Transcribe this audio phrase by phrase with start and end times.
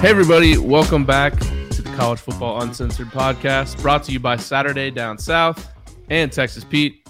[0.00, 4.90] Hey, everybody, welcome back to the College Football Uncensored podcast, brought to you by Saturday
[4.90, 5.70] Down South
[6.08, 7.06] and Texas Pete.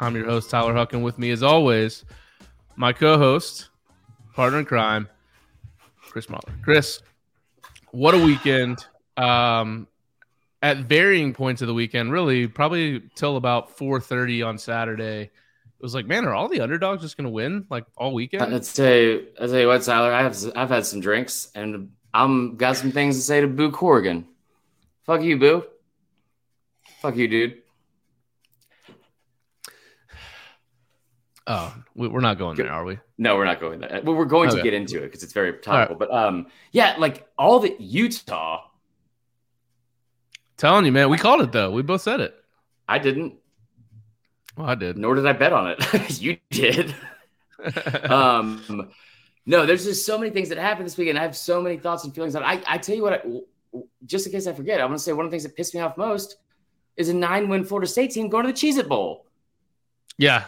[0.00, 2.06] I'm your host, Tyler Huck, and with me, as always,
[2.76, 3.68] my co host,
[4.34, 5.06] partner in crime,
[6.00, 6.50] Chris Marler.
[6.62, 7.02] Chris,
[7.90, 8.86] what a weekend.
[9.18, 9.86] Um,
[10.62, 15.24] at varying points of the weekend, really, probably till about 4:30 on Saturday.
[15.24, 18.50] It was like, man, are all the underdogs just going to win like all weekend?
[18.50, 20.10] Let's say, you, I tell you what, Tyler.
[20.10, 23.70] I have I've had some drinks and I'm got some things to say to Boo
[23.70, 24.26] Corrigan.
[25.04, 25.64] Fuck you, Boo.
[27.00, 27.58] Fuck you, dude.
[31.46, 32.98] Oh, we- we're not going there, are we?
[33.16, 34.00] No, we're not going there.
[34.04, 34.58] Well, we're going Okay.
[34.58, 35.96] to get into it because it's very topical.
[35.96, 38.64] But um, yeah, like all the Utah,
[40.58, 41.70] Telling you, man, we called it though.
[41.70, 42.34] We both said it.
[42.88, 43.34] I didn't,
[44.56, 44.98] Well, I did.
[44.98, 46.20] nor did I bet on it.
[46.20, 46.96] you did.
[48.10, 48.90] um,
[49.48, 51.18] no, there's just so many things that happened this weekend.
[51.18, 52.42] I have so many thoughts and feelings on.
[52.42, 55.14] I I tell you what, I, just in case I forget, I want to say
[55.14, 56.36] one of the things that pissed me off most
[56.98, 59.24] is a nine-win Florida State team going to the Cheez-It Bowl.
[60.18, 60.44] yeah,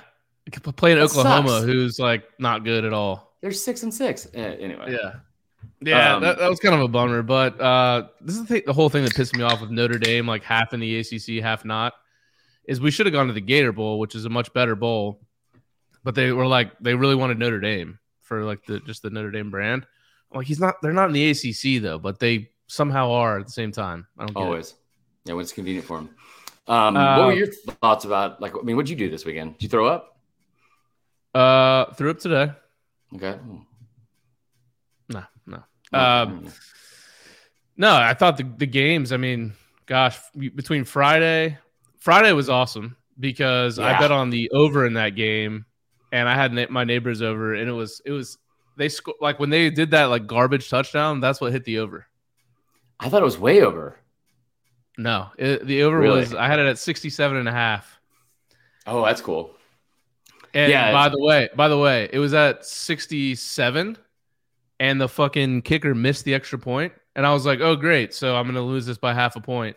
[0.76, 1.64] playing That Oklahoma, sucks.
[1.64, 3.32] who's like not good at all.
[3.40, 4.26] They're six and six.
[4.36, 5.14] Uh, anyway, Yeah,
[5.80, 7.22] yeah, Um, that, that was kind of a bummer.
[7.22, 9.98] But uh, this is the, thing, the whole thing that pissed me off with Notre
[9.98, 11.94] Dame, like half in the ACC, half not,
[12.66, 15.22] is we should have gone to the Gator Bowl, which is a much better bowl.
[16.04, 17.98] But they were like, they really wanted Notre Dame
[18.30, 19.84] for like the just the Notre Dame brand.
[20.30, 20.76] I'm like, he's not.
[20.80, 24.06] They're not in the ACC though, but they somehow are at the same time.
[24.16, 24.46] I don't get it.
[24.46, 24.74] always.
[25.24, 26.10] Yeah, when it's convenient for them.
[26.68, 27.48] Um, Uh, what were your
[27.82, 28.40] thoughts about?
[28.40, 29.54] Like, I mean, what'd you do this weekend?
[29.54, 30.16] Did you throw up?
[31.34, 32.52] Uh, threw up today.
[33.16, 33.36] Okay.
[35.08, 35.62] No, no.
[35.92, 36.46] Um,
[37.76, 39.54] No, I thought the, the games, I mean,
[39.86, 40.18] gosh,
[40.54, 41.58] between Friday,
[41.98, 45.64] Friday was awesome because I bet on the over in that game
[46.12, 48.38] and I had na- my neighbors over and it was, it was,
[48.76, 52.06] they sco- like when they did that like garbage touchdown, that's what hit the over.
[52.98, 53.96] I thought it was way over.
[54.98, 56.20] No, it, the over Really?
[56.20, 58.00] was, I had it at 67 and a half.
[58.86, 59.54] Oh, that's cool.
[60.52, 63.96] And Yeah, by the way, by the way, it was at 67
[64.80, 66.92] and the fucking kicker missed the extra point.
[67.16, 68.14] And I was like, oh, great.
[68.14, 69.76] So I'm going to lose this by half a point.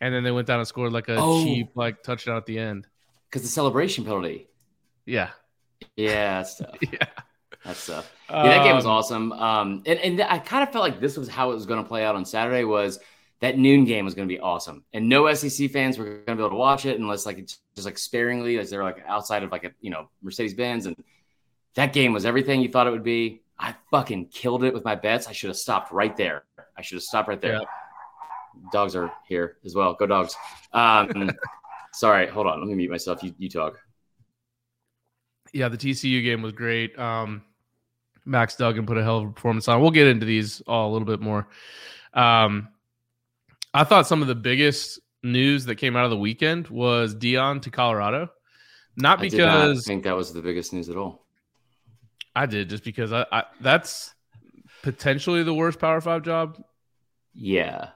[0.00, 1.42] And then they went down and scored like a Oh.
[1.44, 2.86] cheap like touchdown at the end.
[3.28, 4.48] Because the celebration penalty.
[5.06, 5.30] Yeah.
[5.96, 6.76] Yeah, that's tough.
[6.80, 7.06] Yeah.
[7.64, 8.12] That's tough.
[8.30, 9.32] Yeah, that game was Um, awesome.
[9.32, 11.88] Um, and, and I kind of felt like this was how it was going to
[11.88, 12.98] play out on Saturday was
[13.40, 14.84] that noon game was going to be awesome.
[14.92, 17.58] And no SEC fans were going to be able to watch it unless like it's
[17.74, 20.86] just like sparingly as they're like outside of like a, you know, Mercedes Benz.
[20.86, 20.96] And
[21.74, 23.42] that game was everything you thought it would be.
[23.58, 25.26] I fucking killed it with my bets.
[25.26, 26.44] I should have stopped right there.
[26.76, 27.54] I should have stopped right there.
[27.54, 28.70] Yeah.
[28.72, 29.94] Dogs are here as well.
[29.94, 30.34] Go dogs.
[30.72, 31.30] Um,
[31.92, 32.60] sorry, hold on.
[32.60, 33.22] Let me mute myself.
[33.22, 33.78] You, you talk.
[35.52, 36.98] Yeah, the TCU game was great.
[36.98, 37.42] Um,
[38.24, 39.80] Max Duggan put a hell of a performance on.
[39.80, 41.48] We'll get into these all a little bit more.
[42.12, 42.68] Um,
[43.72, 47.62] I thought some of the biggest news that came out of the weekend was Deion
[47.62, 48.30] to Colorado.
[48.96, 51.24] Not because I not think that was the biggest news at all.
[52.34, 54.14] I did, just because I, I that's
[54.82, 56.62] potentially the worst Power Five job.
[57.34, 57.90] Yeah.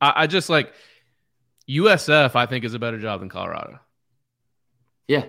[0.00, 0.72] I, I just like
[1.68, 2.34] USF.
[2.34, 3.80] I think is a better job than Colorado.
[5.08, 5.26] Yeah,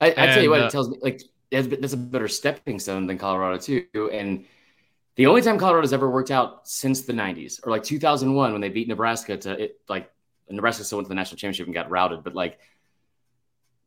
[0.00, 2.78] I, I tell you what, uh, it tells me like that's, that's a better stepping
[2.78, 4.10] stone than Colorado too.
[4.12, 4.46] And
[5.16, 8.68] the only time Colorado's ever worked out since the '90s, or like 2001 when they
[8.68, 10.10] beat Nebraska to it, like
[10.48, 12.58] Nebraska still went to the national championship and got routed, but like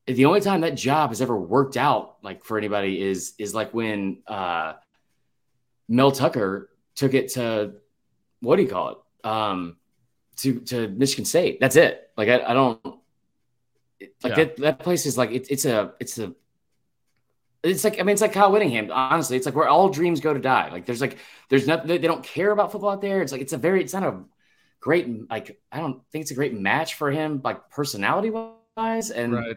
[0.06, 3.73] the only time that job has ever worked out like for anybody is is like
[3.73, 4.73] when uh,
[5.88, 7.75] Mel Tucker took it to
[8.41, 8.97] what do you call it?
[9.28, 9.78] Um,
[10.38, 11.59] to to Michigan State.
[11.59, 12.09] That's it.
[12.18, 12.81] Like I, I don't
[14.24, 14.44] like Yeah.
[14.46, 14.58] that.
[14.58, 16.34] That place is like it, it's a it's a
[17.64, 18.90] it's like I mean it's like Kyle Whittingham.
[18.91, 20.69] Honestly, it's like where all dreams go to die.
[20.72, 21.18] Like there's like
[21.50, 23.22] there's nothing they they don't care about football out there.
[23.22, 24.24] It's like it's a very it's not a
[24.81, 29.12] great like I don't think it's a great match for him like personality wise.
[29.12, 29.56] And Right.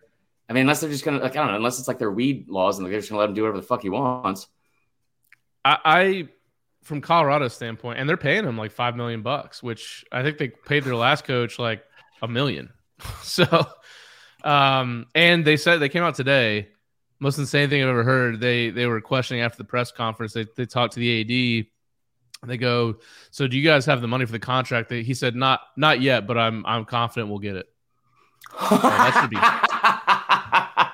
[0.48, 2.48] I mean unless they're just gonna like I don't know unless it's like their weed
[2.48, 4.46] laws and like, they're just gonna let him do whatever the fuck he wants.
[5.64, 6.28] I, I
[6.84, 10.48] from Colorado's standpoint, and they're paying him like five million bucks, which I think they
[10.48, 11.82] paid their last coach like
[12.22, 12.70] a million.
[13.22, 13.44] so,
[14.46, 16.68] um, and they said they came out today.
[17.18, 18.40] Most insane thing I've ever heard.
[18.40, 20.32] They they were questioning after the press conference.
[20.34, 21.66] They they talked to the AD.
[22.48, 22.96] They go,
[23.30, 24.90] so do you guys have the money for the contract?
[24.90, 27.66] They, he said, not not yet, but I'm I'm confident we'll get it.
[28.60, 29.36] that should be-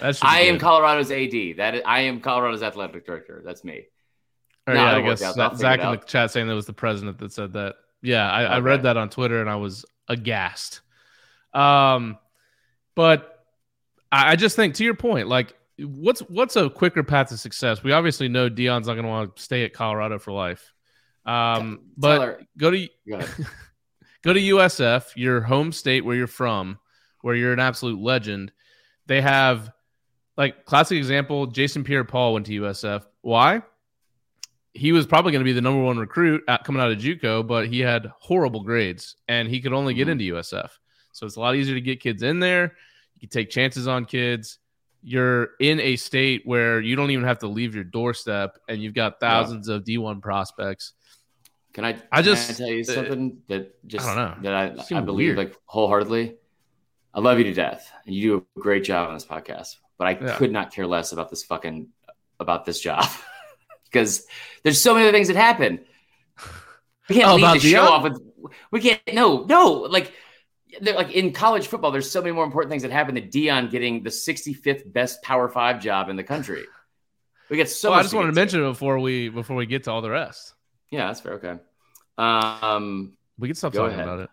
[0.00, 0.58] That should be I am.
[0.58, 1.56] Colorado's AD.
[1.58, 3.42] That is, I am Colorado's athletic director.
[3.44, 3.86] That's me.
[4.66, 5.56] Or, No, yeah, I guess out.
[5.58, 7.76] Zach in the chat saying that was the president that said that.
[8.02, 10.82] Yeah, I, I read that on Twitter and I was aghast.
[11.54, 12.18] Um,
[12.96, 13.44] but
[14.10, 17.84] I, just think to your point, like, what's what's a quicker path to success?
[17.84, 20.72] We obviously know Deion's not going to want to stay at Colorado for life.
[21.24, 23.20] Um, but Tyler, go to go,
[24.22, 26.78] go to USF, your home state where you're from,
[27.20, 28.52] where you're an absolute legend.
[29.06, 29.70] They have
[30.36, 31.46] like classic example.
[31.46, 33.04] Jason Pierre-Paul went to USF.
[33.20, 33.62] Why?
[34.72, 37.46] He was probably going to be the number one recruit at, coming out of JUCO,
[37.46, 40.20] but he had horrible grades and he could only get mm-hmm.
[40.20, 40.70] into USF.
[41.16, 42.74] So it's a lot easier to get kids in there.
[43.14, 44.58] You can take chances on kids.
[45.02, 48.92] You're in a state where you don't even have to leave your doorstep, and you've
[48.92, 49.76] got thousands yeah.
[49.76, 50.92] of D1 prospects.
[51.72, 51.96] Can I?
[52.12, 54.50] I just I tell you uh, something that just I don't know.
[54.50, 54.54] that
[54.92, 55.38] I, I believe weird.
[55.38, 56.36] like wholeheartedly.
[57.14, 59.76] I love you to death, and you do a great job on this podcast.
[59.96, 60.36] But I yeah.
[60.36, 61.88] could not care less about this fucking
[62.38, 63.06] about this job
[63.84, 64.26] because
[64.64, 65.80] there's so many other things that happen.
[67.08, 68.20] We can't oh, leave the show off with.
[68.70, 69.00] We can't.
[69.14, 69.70] No, no.
[69.88, 70.12] Like
[70.80, 74.02] like in college football, there's so many more important things that happen than Deion getting
[74.02, 76.64] the 65th best Power Five job in the country.
[77.48, 77.90] We get so.
[77.90, 80.10] Well, I just wanted to mention it before we before we get to all the
[80.10, 80.54] rest.
[80.90, 81.34] Yeah, that's fair.
[81.34, 81.56] Okay.
[82.18, 84.04] Um, we can stop talking ahead.
[84.04, 84.30] about it.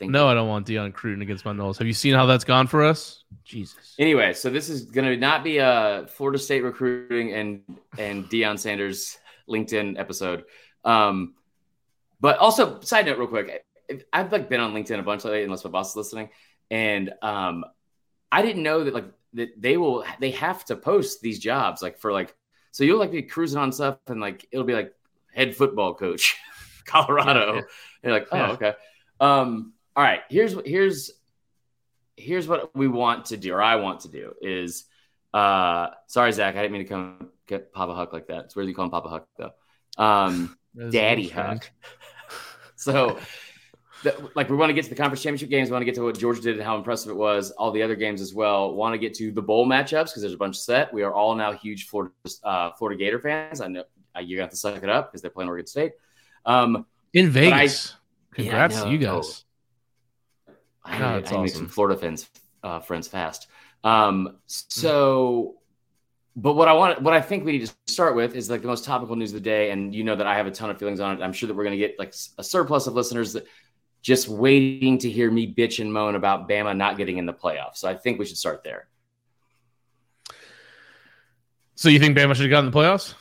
[0.00, 1.78] I no, I don't want Dion Cruden against my nose.
[1.78, 3.24] Have you seen how that's gone for us?
[3.44, 3.94] Jesus.
[3.98, 7.62] Anyway, so this is going to not be a Florida State recruiting and
[7.98, 9.16] and Deion Sanders
[9.48, 10.44] LinkedIn episode.
[10.84, 11.34] Um,
[12.20, 13.64] but also, side note, real quick,
[14.12, 16.30] I've like been on LinkedIn a bunch lately, unless my boss is listening,
[16.70, 17.64] and um,
[18.30, 21.98] I didn't know that like that they will they have to post these jobs like
[21.98, 22.34] for like
[22.72, 24.92] so you'll like be cruising on stuff and like it'll be like
[25.32, 26.36] head football coach,
[26.86, 27.54] Colorado.
[27.54, 27.60] Yeah.
[28.02, 28.50] You're like, oh, yeah.
[28.52, 28.72] okay.
[29.20, 31.10] Um, all right, here's here's
[32.16, 34.84] here's what we want to do, or I want to do is
[35.32, 38.46] uh sorry, Zach, I didn't mean to come get Papa Huck like that.
[38.46, 39.52] It's weird you call him Papa Huck though.
[39.96, 40.56] Um
[40.90, 41.70] Daddy Huck.
[42.76, 43.18] so
[44.34, 46.02] like we want to get to the conference championship games, we want to get to
[46.02, 48.74] what Georgia did and how impressive it was, all the other games as well.
[48.74, 50.92] Want to get to the bowl matchups because there's a bunch set.
[50.92, 52.12] We are all now huge Florida
[52.44, 53.60] uh, Florida Gator fans.
[53.60, 53.84] I know
[54.16, 55.92] uh, you got to suck it up because they're playing Oregon State
[56.44, 57.92] um, in Vegas.
[57.92, 59.44] I, Congrats yeah, to you guys.
[60.84, 61.42] I, no, I, I awesome.
[61.42, 62.28] make some Florida fans
[62.62, 63.48] uh, friends fast.
[63.82, 65.56] Um, so,
[66.34, 68.68] but what I want, what I think we need to start with is like the
[68.68, 70.78] most topical news of the day, and you know that I have a ton of
[70.78, 71.24] feelings on it.
[71.24, 73.46] I'm sure that we're going to get like a surplus of listeners that
[74.06, 77.78] just waiting to hear me bitch and moan about Bama not getting in the playoffs.
[77.78, 78.86] So I think we should start there.
[81.74, 83.14] So you think Bama should have gotten the playoffs?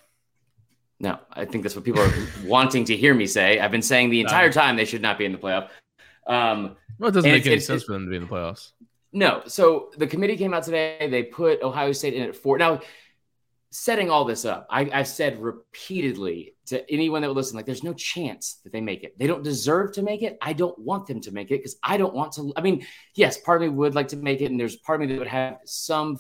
[1.00, 2.14] No, I think that's what people are
[2.46, 3.60] wanting to hear me say.
[3.60, 5.70] I've been saying the entire time they should not be in the playoff.
[6.28, 8.74] Um, well, it doesn't make any sense for them to be in the playoffs.
[9.12, 9.42] No.
[9.48, 11.08] So the committee came out today.
[11.10, 12.60] They put Ohio State in at four.
[12.60, 12.82] Now,
[13.72, 17.84] setting all this up, I, have said repeatedly to anyone that would listen, like, there's
[17.84, 19.18] no chance that they make it.
[19.18, 20.38] They don't deserve to make it.
[20.42, 22.52] I don't want them to make it because I don't want to.
[22.56, 25.08] I mean, yes, part of me would like to make it, and there's part of
[25.08, 26.20] me that would have some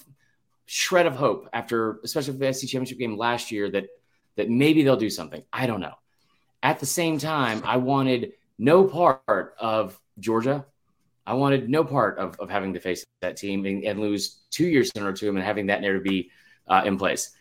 [0.65, 3.85] shred of hope after, especially the SEC championship game last year, that
[4.35, 5.43] that maybe they'll do something.
[5.51, 5.93] I don't know.
[6.61, 10.65] At the same time, I wanted no part of Georgia.
[11.25, 14.67] I wanted no part of, of having to face that team and, and lose two
[14.67, 16.31] years in a row to them and having that narrative be
[16.67, 17.31] uh, in place.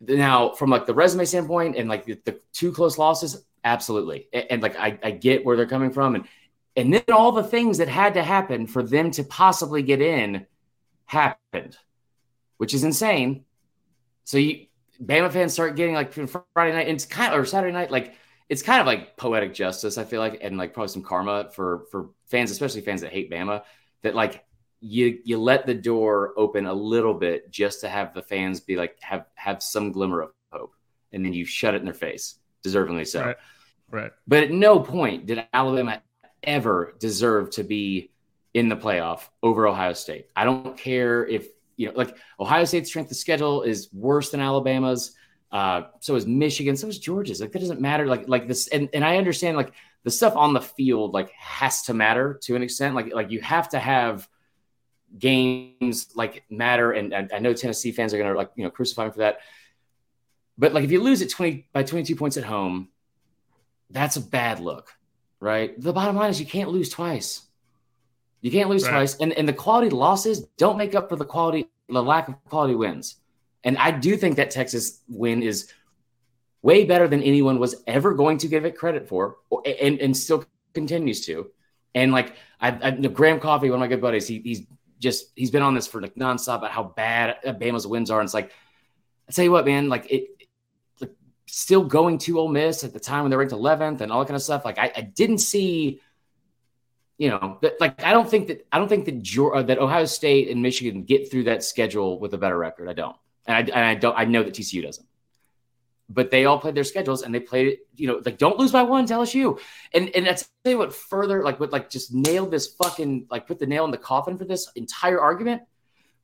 [0.00, 4.28] Now, from like the resume standpoint and like the, the two close losses, absolutely.
[4.32, 6.24] And, and like I, I get where they're coming from, and
[6.76, 10.46] and then all the things that had to happen for them to possibly get in
[11.04, 11.76] happened,
[12.56, 13.44] which is insane.
[14.24, 14.66] So you
[15.02, 18.14] Bama fans start getting like Friday night, and it's kind of or Saturday night, like
[18.48, 19.96] it's kind of like poetic justice.
[19.96, 23.30] I feel like, and like probably some karma for for fans, especially fans that hate
[23.30, 23.62] Bama,
[24.02, 24.44] that like
[24.80, 28.76] you you let the door open a little bit just to have the fans be
[28.76, 30.74] like have have some glimmer of hope,
[31.12, 33.24] and then you shut it in their face, deservingly so.
[33.24, 33.36] Right.
[33.90, 34.12] Right.
[34.26, 36.02] But at no point did Alabama
[36.42, 38.10] ever deserve to be
[38.54, 40.26] in the playoff over Ohio State.
[40.34, 44.40] I don't care if you know, like Ohio State's strength of schedule is worse than
[44.40, 45.16] Alabama's.
[45.50, 46.76] Uh, so is Michigan.
[46.76, 47.40] So is Georgia's.
[47.40, 48.06] Like that doesn't matter.
[48.06, 49.72] Like like this, and and I understand like
[50.04, 52.94] the stuff on the field like has to matter to an extent.
[52.94, 54.28] Like like you have to have
[55.18, 56.92] games like matter.
[56.92, 59.40] And, and I know Tennessee fans are gonna like you know crucify me for that.
[60.58, 62.88] But like if you lose at 20 by 22 points at home,
[63.88, 64.94] that's a bad look,
[65.40, 65.80] right?
[65.80, 67.42] The bottom line is you can't lose twice.
[68.42, 68.92] You can't lose right.
[68.92, 69.16] twice.
[69.16, 72.74] And and the quality losses don't make up for the quality, the lack of quality
[72.74, 73.16] wins.
[73.64, 75.72] And I do think that Texas win is
[76.62, 80.44] way better than anyone was ever going to give it credit for, and, and still
[80.74, 81.50] continues to.
[81.94, 84.62] And like I, I Graham Coffee, one of my good buddies, he, he's
[85.00, 88.20] just he's been on this for like nonstop about how bad Bama's wins are.
[88.20, 88.52] And it's like,
[89.28, 90.28] I tell you what, man, like it,
[91.00, 91.12] like
[91.46, 94.26] still going to Ole Miss at the time when they're ranked 11th and all that
[94.26, 94.64] kind of stuff.
[94.64, 96.00] Like I, I didn't see,
[97.18, 99.78] you know, that, like I don't think that I don't think that Georgia, uh, that
[99.78, 102.88] Ohio State and Michigan get through that schedule with a better record.
[102.88, 103.16] I don't,
[103.46, 104.16] and I, and I don't.
[104.16, 105.06] I know that TCU doesn't.
[106.12, 108.82] But they all played their schedules and they played you know, like don't lose by
[108.82, 109.58] one to LSU.
[109.94, 113.66] And and that's what further like what like just nailed this fucking like put the
[113.66, 115.62] nail in the coffin for this entire argument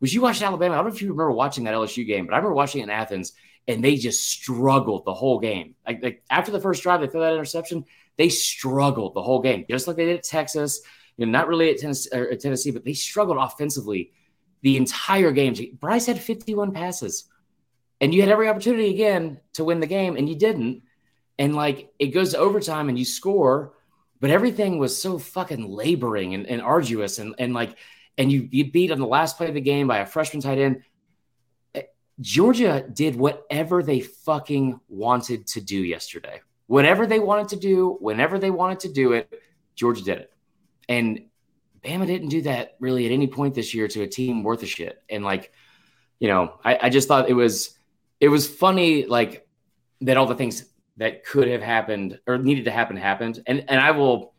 [0.00, 0.75] was you watched Alabama.
[0.75, 2.85] I don't know if you remember watching that LSU game, but I remember watching it
[2.85, 3.33] in Athens
[3.69, 5.75] and they just struggled the whole game.
[5.87, 7.85] Like, like after the first drive, they threw that interception.
[8.16, 10.81] They struggled the whole game, just like they did at Texas.
[11.16, 14.12] You know, not really at Tennessee, at Tennessee, but they struggled offensively
[14.62, 15.55] the entire game.
[15.81, 17.28] Bryce had 51 passes,
[18.00, 20.82] and you had every opportunity again to win the game, and you didn't.
[21.38, 23.74] And like it goes to overtime, and you score,
[24.20, 27.76] but everything was so fucking laboring and, and arduous, and and like,
[28.16, 30.58] and you you beat on the last play of the game by a freshman tight
[30.58, 30.82] end.
[31.74, 31.82] Eh,
[32.20, 36.40] Georgia did whatever they fucking wanted to do yesterday.
[36.66, 39.30] Whatever they wanted to do, whenever they wanted to do it,
[39.74, 40.32] Georgia did it.
[40.88, 41.26] And
[41.84, 44.66] Bama didn't do that really at any point this year to a team worth a
[44.66, 45.00] shit.
[45.08, 45.52] And like,
[46.18, 47.75] you know, I, I just thought it was
[48.20, 49.46] it was funny, like
[50.00, 50.64] that all the things
[50.96, 53.42] that could have happened or needed to happen happened.
[53.46, 54.35] And and I will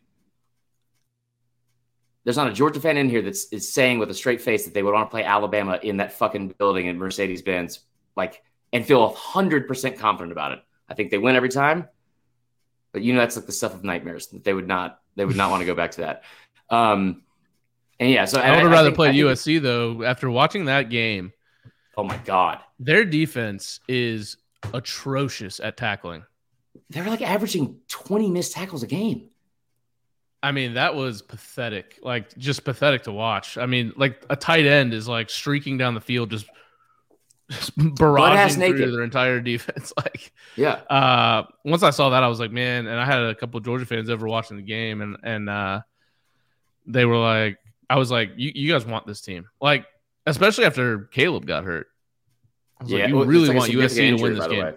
[2.24, 4.74] there's not a Georgia fan in here that's is saying with a straight face that
[4.74, 7.80] they would want to play Alabama in that fucking building in Mercedes Benz,
[8.18, 8.44] like
[8.74, 10.60] and feel hundred percent confident about it.
[10.90, 11.88] I think they win every time,
[12.92, 15.38] but you know that's like the stuff of nightmares that they would not they would
[15.38, 16.24] not want to go back to that.
[16.70, 17.24] Um,
[18.00, 20.04] and yeah, so I would have rather played USC though.
[20.04, 21.32] After watching that game,
[21.98, 24.38] oh my god, their defense is
[24.74, 26.24] atrocious at tackling.
[26.90, 29.30] They're like averaging twenty missed tackles a game.
[30.42, 32.00] I mean, that was pathetic.
[32.02, 33.58] Like just pathetic to watch.
[33.58, 36.46] I mean, like a tight end is like streaking down the field, just,
[37.50, 39.92] just barraging through their entire defense.
[39.98, 40.74] like, yeah.
[40.90, 42.88] Uh, once I saw that, I was like, man.
[42.88, 45.82] And I had a couple Georgia fans over watching the game, and and uh,
[46.86, 47.58] they were like,
[47.90, 49.86] I was like, you, you guys want this team, like
[50.28, 51.88] especially after Caleb got hurt.
[52.86, 54.74] yeah, like, you really like want USC injury, to win this game.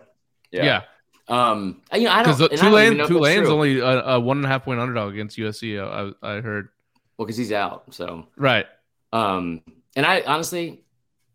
[0.50, 0.64] Yeah.
[0.64, 0.82] yeah.
[1.28, 4.64] Um, you know, I don't because Tulane Tulane's only a, a, one and a half
[4.64, 5.80] point underdog against USC.
[5.80, 6.70] I, I heard.
[7.16, 8.66] Well, because he's out, so right.
[9.12, 9.62] Um,
[9.94, 10.82] and I honestly,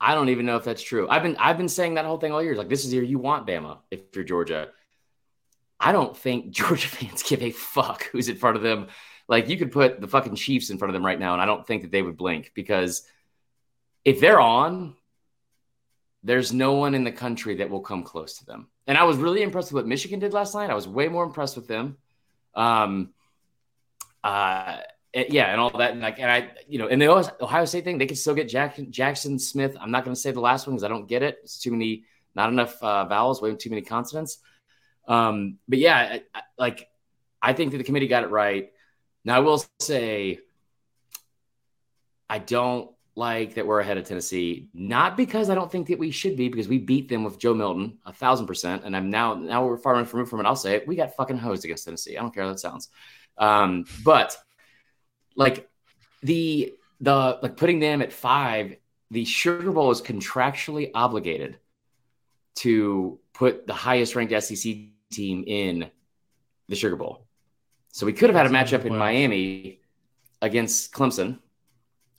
[0.02, 1.08] I don't even know if that's true.
[1.08, 2.56] I've been I've been saying that whole thing all year.
[2.56, 4.70] Like this is year you want Bama if you're Georgia.
[5.80, 8.88] I don't think Georgia fans give a fuck who's in front of them
[9.28, 11.46] like you could put the fucking Chiefs in front of them right now, and I
[11.46, 13.04] don't think that they would blink because
[14.06, 14.96] if they're on,
[16.24, 18.68] there's no one in the country that will come close to them.
[18.88, 20.70] And I was really impressed with what Michigan did last night.
[20.70, 21.98] I was way more impressed with them.
[22.54, 23.14] Um,
[24.24, 24.78] uh,
[25.14, 27.08] yeah, and all that, and like, and I, you know, and the
[27.42, 29.76] Ohio State thing, they could still get Jack, Jaxon Smith.
[29.80, 31.40] I'm not going to say the last one because I don't get it.
[31.44, 32.04] It's too many,
[32.36, 34.40] not enough uh, vowels, way too many consonants.
[35.08, 36.88] Um, but yeah, I, I, like,
[37.42, 38.72] I think that the committee got it right.
[39.24, 40.40] Now, I will say,
[42.30, 46.12] I don't like that we're ahead of Tennessee, not because I don't think that we
[46.12, 49.34] should be, because we beat them with Joe Milton a thousand percent, and I'm now
[49.36, 50.46] now we're far enough removed from it.
[50.46, 52.18] I'll say it: we got fucking hosed against Tennessee.
[52.18, 52.90] I don't care how that sounds,
[53.38, 54.38] um, but
[55.36, 55.70] like
[56.22, 58.76] the the like putting them at five,
[59.12, 61.58] the Sugar Bowl is contractually obligated
[62.56, 64.76] to put the highest ranked SEC
[65.12, 65.90] team in
[66.68, 67.26] the Sugar Bowl.
[67.92, 69.80] So we could have had a matchup in Miami
[70.42, 71.40] against Clemson,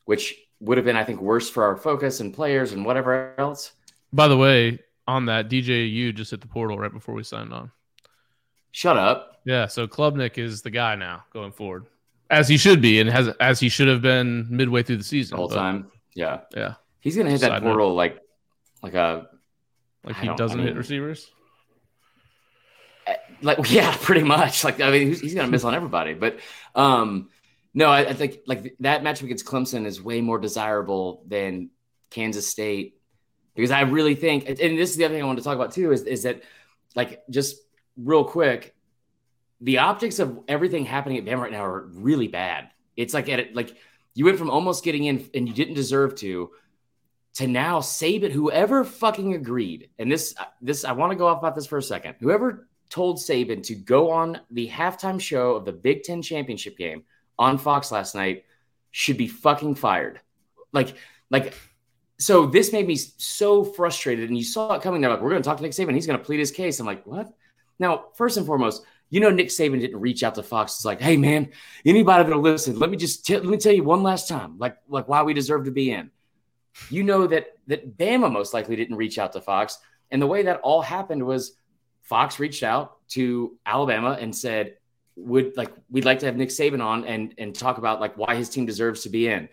[0.05, 3.73] which would have been, I think, worse for our focus and players and whatever else.
[4.13, 7.71] By the way, on that, DJU just hit the portal right before we signed on.
[8.73, 9.41] Shut up.
[9.45, 11.87] Yeah, so Klubnik is the guy now going forward,
[12.31, 15.37] as he should be, and has as he should have been midway through the season.
[15.37, 15.91] But, time.
[16.15, 16.75] Yeah, yeah.
[17.01, 17.95] He's gonna hit that portal note.
[17.95, 18.19] like,
[18.83, 19.29] like a,
[20.03, 21.31] like he doesn't I mean, hit receivers
[23.43, 24.65] like yeah, pretty much.
[24.65, 26.15] Like I mean, he's, he's gonna miss on everybody.
[26.15, 26.39] But
[26.75, 27.31] um,
[27.77, 31.69] no, I, I, think like that matchup against Clemson is way more desirable than
[32.09, 32.99] Kansas State
[33.55, 35.73] because I really think, and this is the other thing I want to talk about
[35.73, 36.43] too, is is that
[36.95, 37.57] like just
[37.99, 38.75] real quick,
[39.61, 42.71] the optics of everything happening at Bama right now are really bad.
[42.97, 43.77] It's like at like
[44.15, 46.53] you went from almost getting in and you didn't deserve to
[47.35, 51.41] to now Saban, whoever fucking agreed, and this uh, this I want to go off
[51.41, 52.15] about this for a second.
[52.21, 57.05] Whoever told Saban to go on the halftime show of the Big Ten championship game
[57.39, 58.45] on Fox last night
[58.91, 60.21] should be fucking fired.
[60.73, 60.97] Like,
[61.31, 61.55] like,
[62.19, 64.29] so this made me so frustrated.
[64.29, 65.01] And you saw it coming.
[65.01, 65.95] They're like, we're going to talk to Nick Saban.
[65.95, 66.81] He's going to plead his case.
[66.81, 67.33] I'm like, what?
[67.79, 70.75] Now, first and foremost, you know, Nick Saban didn't reach out to Fox.
[70.77, 71.51] It's like, hey, man,
[71.85, 74.77] anybody that'll listen, let me just t- let me tell you one last time, like,
[74.89, 76.11] like why we deserve to be in.
[76.91, 79.79] You know that that Bama most likely didn't reach out to Fox,
[80.11, 81.57] and the way that all happened was
[82.03, 84.77] Fox reached out to Alabama and said,
[85.17, 88.37] would like we'd like to have Nick Saban on and and talk about like why
[88.37, 89.49] his team deserves to be in.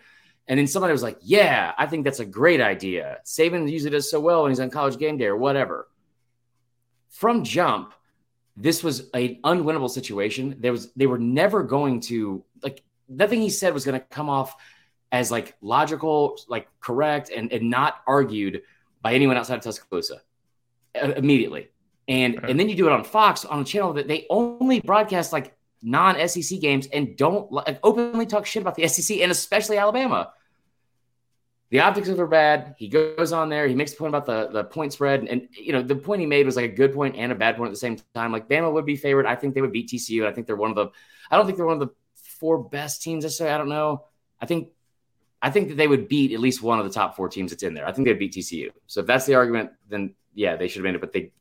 [0.46, 3.18] And then somebody was like, "Yeah, I think that's a great idea.
[3.24, 5.88] Saban usually does so well when he's on college game day or whatever."
[7.14, 7.94] from jump,
[8.56, 10.56] this was an unwinnable situation.
[10.58, 14.28] There was they were never going to like nothing he said was going to come
[14.28, 14.56] off
[15.12, 18.62] as like logical, like correct, and and not argued
[19.00, 20.22] by anyone outside of Tuscaloosa
[21.00, 21.70] uh, immediately.
[22.08, 25.32] And and then you do it on Fox on a channel that they only broadcast
[25.32, 25.53] like
[25.84, 30.32] non SEC games and don't like, openly talk shit about the SEC and especially Alabama.
[31.70, 32.74] The optics of it are bad.
[32.78, 33.66] He goes on there.
[33.66, 35.20] He makes the point about the, the point spread.
[35.20, 37.34] And, and, you know, the point he made was like a good point and a
[37.34, 38.32] bad point at the same time.
[38.32, 39.26] Like Bama would be favored.
[39.26, 40.26] I think they would beat TCU.
[40.26, 40.88] I think they're one of the,
[41.30, 43.24] I don't think they're one of the four best teams.
[43.24, 44.04] I say, I don't know.
[44.40, 44.68] I think,
[45.42, 47.62] I think that they would beat at least one of the top four teams that's
[47.62, 47.86] in there.
[47.86, 48.70] I think they'd beat TCU.
[48.86, 51.32] So if that's the argument, then yeah, they should have made it, but they,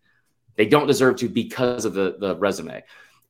[0.55, 2.83] they don't deserve to because of the, the resume.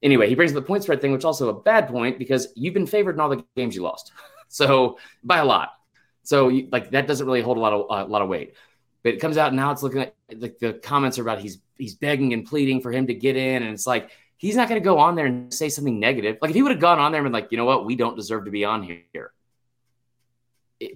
[0.04, 2.74] Anyway, he brings up the point spread thing, which also a bad point because you've
[2.74, 4.12] been favored in all the games you lost.
[4.50, 5.72] So by a lot.
[6.22, 8.54] So you, like that doesn't really hold a lot of a lot of weight.
[9.02, 9.72] But it comes out now.
[9.72, 13.16] It's looking like the comments are about he's he's begging and pleading for him to
[13.16, 16.00] get in, and it's like he's not going to go on there and say something
[16.00, 16.38] negative.
[16.40, 17.96] Like if he would have gone on there and been like, you know what, we
[17.96, 19.32] don't deserve to be on here.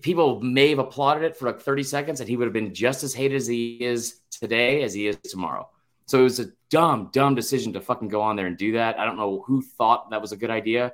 [0.03, 3.03] People may have applauded it for like 30 seconds, and he would have been just
[3.03, 5.67] as hated as he is today as he is tomorrow.
[6.07, 8.97] So it was a dumb, dumb decision to fucking go on there and do that.
[8.97, 10.93] I don't know who thought that was a good idea,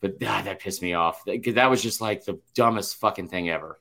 [0.00, 1.24] but ah, that pissed me off.
[1.24, 3.78] That, that was just like the dumbest fucking thing ever.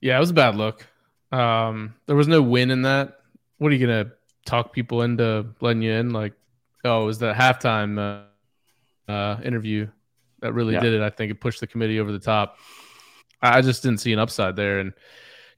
[0.00, 0.86] Yeah, it was a bad look.
[1.30, 3.18] Um, there was no win in that.
[3.58, 4.12] What are you gonna
[4.44, 6.10] talk people into letting you in?
[6.10, 6.34] Like,
[6.84, 8.26] oh, it was the halftime
[9.08, 9.88] uh, uh, interview
[10.40, 10.80] that really yeah.
[10.80, 11.00] did it.
[11.00, 12.58] I think it pushed the committee over the top.
[13.40, 14.92] I just didn't see an upside there, and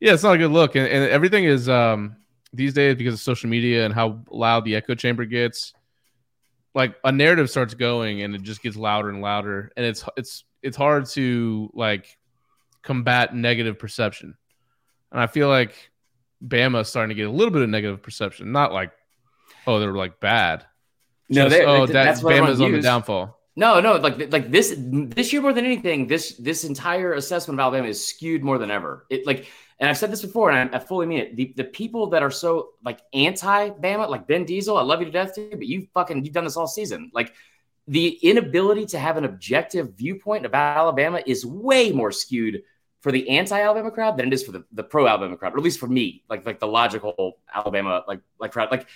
[0.00, 0.76] yeah, it's not a good look.
[0.76, 2.16] And, and everything is um,
[2.52, 5.72] these days because of social media and how loud the echo chamber gets
[6.74, 9.72] like a narrative starts going and it just gets louder and louder.
[9.76, 12.16] And it's it's it's hard to like
[12.82, 14.36] combat negative perception.
[15.10, 15.90] And i feel like
[16.46, 18.52] bama's starting to get a little bit of negative perception.
[18.52, 18.92] Not like
[19.66, 20.64] oh they're like bad.
[21.28, 23.38] No they, oh that, that's bama's on the downfall.
[23.56, 27.64] No no like like this this year more than anything this this entire assessment of
[27.64, 29.04] alabama is skewed more than ever.
[29.10, 29.48] It like
[29.80, 31.36] and I've said this before, and I, I fully mean it.
[31.36, 35.06] The, the people that are so like anti Bama, like Ben Diesel, I love you
[35.06, 37.10] to death, too, but you fucking you've done this all season.
[37.14, 37.32] Like
[37.86, 42.62] the inability to have an objective viewpoint about Alabama is way more skewed
[43.00, 45.78] for the anti-Alabama crowd than it is for the, the pro-Alabama crowd, or at least
[45.78, 48.72] for me, like like the logical Alabama like like crowd.
[48.72, 48.88] Like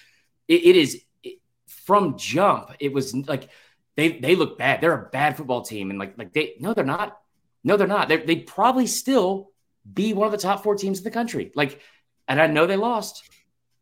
[0.48, 2.72] it, it is it, from jump.
[2.80, 3.48] It was like
[3.94, 4.80] they they look bad.
[4.80, 7.18] They're a bad football team, and like like they no, they're not.
[7.62, 8.08] No, they're not.
[8.08, 9.51] They they probably still
[9.90, 11.52] be one of the top four teams in the country.
[11.54, 11.80] Like,
[12.28, 13.28] and I know they lost,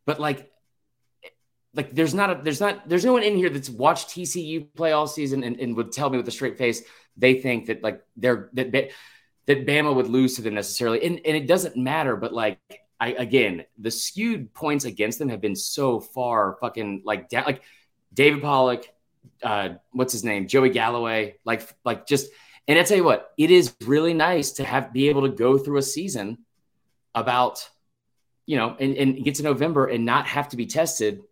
[0.07, 0.51] but like,
[1.73, 4.91] like there's not a there's not there's no one in here that's watched TCU play
[4.91, 6.83] all season and, and would tell me with a straight face
[7.17, 8.73] they think that like they're that
[9.47, 12.17] that Bama would lose to them necessarily, and and it doesn't matter.
[12.17, 12.59] But like
[12.99, 17.63] I again, the skewed points against them have been so far fucking like down, like
[18.13, 18.93] David Pollack,
[19.43, 22.31] uh, what's his name, Joey Galloway, like like just
[22.69, 25.59] and I tell you what, it is really nice to have be able to go
[25.59, 26.39] through a season
[27.15, 27.69] about,
[28.47, 31.23] you know, and, and get to November and not have to be tested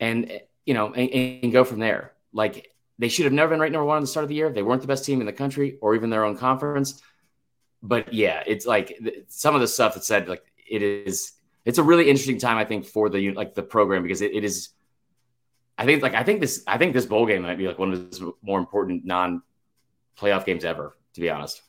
[0.00, 2.12] and, you know, and, and go from there.
[2.32, 4.50] Like they should have never been ranked number one at the start of the year.
[4.50, 7.00] They weren't the best team in the country or even their own conference.
[7.82, 11.32] But yeah, it's like some of the stuff that said, like, it is,
[11.64, 14.44] it's a really interesting time, I think, for the, like, the program because it, it
[14.44, 14.68] is,
[15.76, 17.92] I think, like, I think this, I think this bowl game might be like one
[17.92, 19.42] of the more important non
[20.18, 21.62] playoff games ever, to be honest.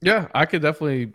[0.00, 1.12] Yeah, I could definitely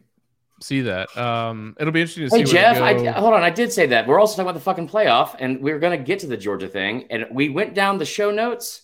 [0.61, 1.15] see that.
[1.17, 2.51] Um, it'll be interesting to hey, see.
[2.51, 3.43] Jeff, I, hold on.
[3.43, 4.07] I did say that.
[4.07, 6.37] We're also talking about the fucking playoff, and we are going to get to the
[6.37, 7.05] Georgia thing.
[7.09, 8.81] And we went down the show notes.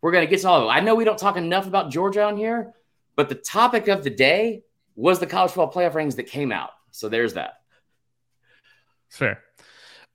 [0.00, 0.68] We're going to get to all of it.
[0.68, 2.74] I know we don't talk enough about Georgia on here,
[3.16, 4.64] but the topic of the day
[4.96, 6.70] was the college football playoff rings that came out.
[6.90, 7.62] So there's that.
[9.08, 9.42] Fair.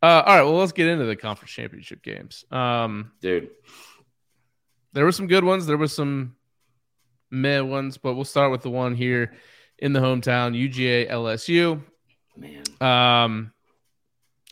[0.01, 0.43] Uh, all right.
[0.43, 2.45] Well, let's get into the conference championship games.
[2.51, 3.49] Um, Dude,
[4.93, 5.65] there were some good ones.
[5.65, 6.35] There was some
[7.31, 9.33] meh ones, but we'll start with the one here
[9.77, 11.81] in the hometown, UGA LSU.
[12.37, 12.63] Man.
[12.81, 13.53] Um,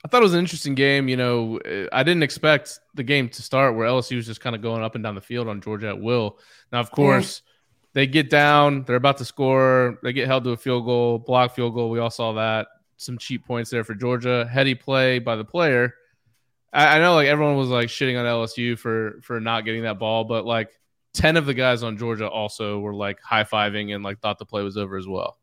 [0.03, 1.07] I thought it was an interesting game.
[1.07, 1.59] You know,
[1.91, 4.95] I didn't expect the game to start where LSU was just kind of going up
[4.95, 6.39] and down the field on Georgia at will.
[6.71, 7.51] Now, of course, yeah.
[7.93, 11.55] they get down, they're about to score, they get held to a field goal, block
[11.55, 11.89] field goal.
[11.89, 12.67] We all saw that.
[12.97, 14.47] Some cheap points there for Georgia.
[14.51, 15.93] Heady play by the player.
[16.73, 19.99] I, I know, like everyone was like shitting on LSU for for not getting that
[19.99, 20.69] ball, but like
[21.17, 24.45] 10 of the guys on Georgia also were like high fiving and like thought the
[24.45, 25.38] play was over as well.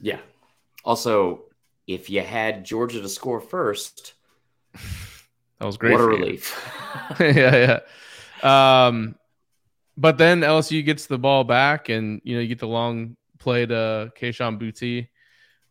[0.00, 0.20] Yeah.
[0.84, 1.42] Also,
[1.88, 4.14] if you had Georgia to score first,
[5.58, 5.92] that was great.
[5.92, 6.72] What a relief.
[7.20, 7.80] yeah,
[8.42, 8.86] yeah.
[8.86, 9.16] Um,
[9.96, 13.66] but then LSU gets the ball back, and you know you get the long play
[13.66, 15.08] to Kayshon Boutte.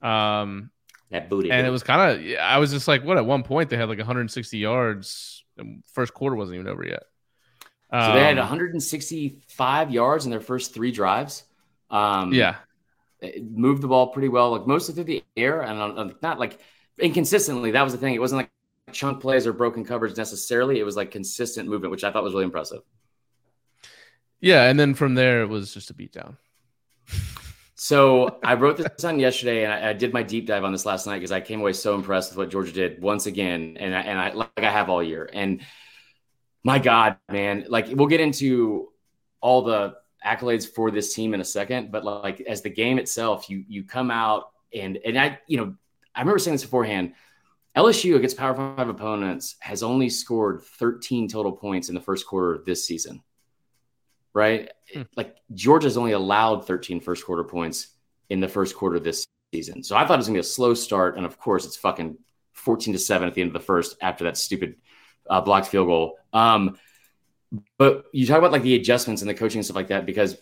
[0.05, 0.71] Um,
[1.09, 1.51] That booty.
[1.51, 3.15] And it was kind of, I was just like, what?
[3.17, 5.45] At one point, they had like 160 yards.
[5.93, 7.03] First quarter wasn't even over yet.
[7.91, 11.43] So they had 165 um, yards in their first three drives.
[11.89, 12.55] Um, yeah,
[13.41, 16.59] moved the ball pretty well, like mostly through the air, and not like
[16.99, 17.71] inconsistently.
[17.71, 18.13] That was the thing.
[18.13, 18.51] It wasn't like
[18.91, 20.79] chunk plays or broken coverage necessarily.
[20.79, 22.81] It was like consistent movement, which I thought was really impressive.
[24.41, 26.35] Yeah, and then from there it was just a beatdown.
[27.75, 30.85] So I wrote this on yesterday, and I, I, did my deep dive on this
[30.85, 33.95] last night because I came away so impressed with what Georgia did once again, and
[33.95, 35.29] I, and I like I have all year.
[35.31, 35.61] And
[36.67, 38.89] my God, man, like we'll get into
[39.39, 43.49] all the accolades for this team in a second, but like as the game itself,
[43.49, 45.75] you you come out and and I you know
[46.13, 47.13] I remember saying this beforehand.
[47.77, 52.61] LSU against Power Five opponents has only scored 13 total points in the first quarter
[52.65, 53.21] this season
[54.37, 54.69] right?
[54.93, 55.01] Hmm.
[55.15, 57.87] Like Georgia's only allowed 13 first quarter points
[58.29, 59.81] in the first quarter this season.
[59.81, 62.17] So I thought it was gonna be a slow start, and of course it's fucking
[62.53, 64.75] 14 to seven at the end of the first after that stupid
[65.29, 66.17] uh, blocked field goal.
[66.33, 66.77] Um,
[67.77, 70.37] but you talk about like the adjustments and the coaching and stuff like that because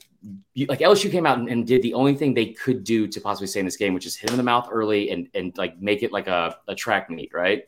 [0.54, 3.22] you, like LSU came out and, and, did the only thing they could do to
[3.22, 5.56] possibly stay in this game, which is hit him in the mouth early and and
[5.58, 7.66] like make it like a, a track meet, right?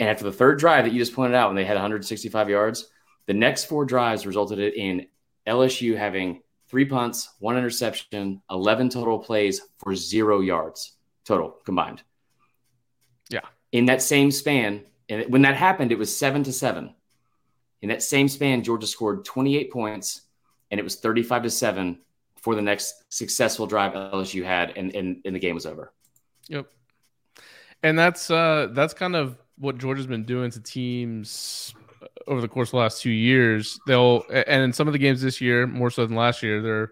[0.00, 2.88] And after the third drive that you just pointed out, when they had 165 yards,
[3.26, 5.06] the next four drives resulted in
[5.46, 12.02] LSU having three punts, one interception, 11 total plays for zero yards total combined.
[13.28, 13.40] Yeah.
[13.72, 16.94] In that same span, and when that happened, it was seven to seven.
[17.82, 20.22] In that same span, Georgia scored 28 points,
[20.70, 21.98] and it was 35 to seven
[22.36, 25.92] for the next successful drive LSU had, and, and, and the game was over.
[26.48, 26.66] Yep.
[27.82, 31.74] And that's uh that's kind of what Georgia's been doing to teams
[32.26, 33.80] over the course of the last two years.
[33.86, 36.90] They'll and in some of the games this year, more so than last year, they're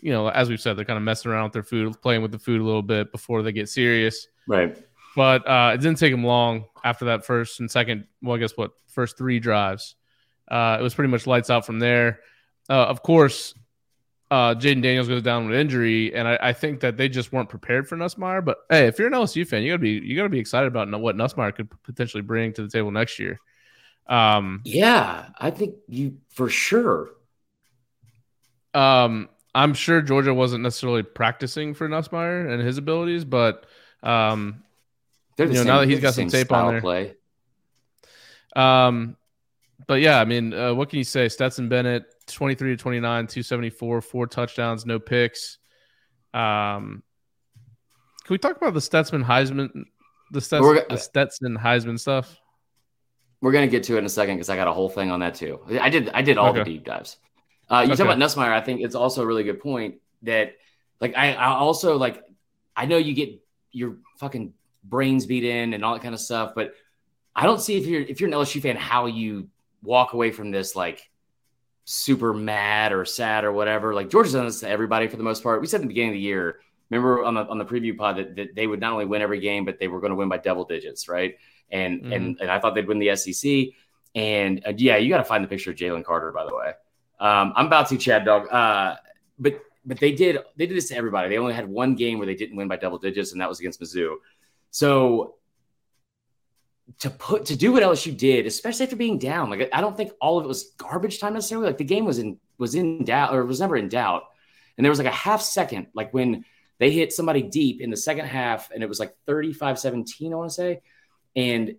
[0.00, 2.32] you know, as we've said, they're kind of messing around with their food, playing with
[2.32, 4.28] the food a little bit before they get serious.
[4.46, 4.76] Right.
[5.18, 8.06] But uh, it didn't take him long after that first and second.
[8.22, 9.96] Well, I guess what first three drives.
[10.46, 12.20] Uh, it was pretty much lights out from there.
[12.70, 13.52] Uh, of course,
[14.30, 17.48] uh, Jayden Daniels goes down with injury, and I, I, think that they just weren't
[17.48, 18.44] prepared for Nussmeier.
[18.44, 20.88] But hey, if you're an LSU fan, you gotta be you gotta be excited about
[21.00, 23.40] what Nussmeier could potentially bring to the table next year.
[24.06, 27.10] Um, yeah, I think you for sure.
[28.72, 33.66] Um, I'm sure Georgia wasn't necessarily practicing for Nussmeier and his abilities, but
[34.04, 34.62] um,
[35.46, 36.80] the you know, same, now that he's got some tape on there.
[36.80, 37.14] Play.
[38.54, 39.16] Um,
[39.86, 41.28] but yeah, I mean, uh, what can you say?
[41.28, 45.58] Stetson Bennett, 23 to 29, 274, four touchdowns, no picks.
[46.34, 47.02] Um,
[48.24, 49.84] can we talk about the Stetson Heisman,
[50.32, 52.36] the Stetson, the Stetson Heisman stuff?
[53.40, 55.20] We're gonna get to it in a second because I got a whole thing on
[55.20, 55.60] that too.
[55.80, 56.58] I did I did all okay.
[56.58, 57.16] the deep dives.
[57.70, 58.02] Uh, you okay.
[58.02, 58.52] talk about Nussmeier.
[58.52, 60.56] I think it's also a really good point that
[61.00, 62.22] like I, I also like
[62.76, 64.52] I know you get your fucking
[64.84, 66.72] brains beat in and all that kind of stuff, but
[67.34, 69.48] I don't see if you're if you're an LSU fan how you
[69.82, 71.08] walk away from this like
[71.84, 73.94] super mad or sad or whatever.
[73.94, 75.60] Like Georgia's done this to everybody for the most part.
[75.60, 76.60] We said at the beginning of the year,
[76.90, 79.40] remember on the on the preview pod that, that they would not only win every
[79.40, 81.36] game, but they were going to win by double digits, right?
[81.70, 82.12] and mm-hmm.
[82.12, 83.68] and and I thought they'd win the SEC.
[84.14, 86.72] And uh, yeah, you got to find the picture of Jalen Carter, by the way.
[87.20, 88.96] Um, I'm about to Chad Dog, uh,
[89.38, 91.28] but but they did they did this to everybody.
[91.28, 93.60] They only had one game where they didn't win by double digits, and that was
[93.60, 94.16] against Mizzou.
[94.70, 95.36] So
[97.00, 100.12] to put to do what LSU did, especially after being down, like I don't think
[100.20, 101.66] all of it was garbage time necessarily.
[101.66, 104.24] Like the game was in was in doubt or was never in doubt,
[104.76, 106.44] and there was like a half second, like when
[106.78, 110.48] they hit somebody deep in the second half, and it was like 35-17, I want
[110.50, 110.80] to say
[111.38, 111.76] and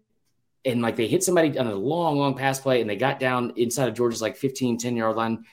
[0.65, 3.53] and like they hit somebody on a long, long pass play and they got down
[3.55, 5.45] inside of Georgia's like 15, 10 yard line.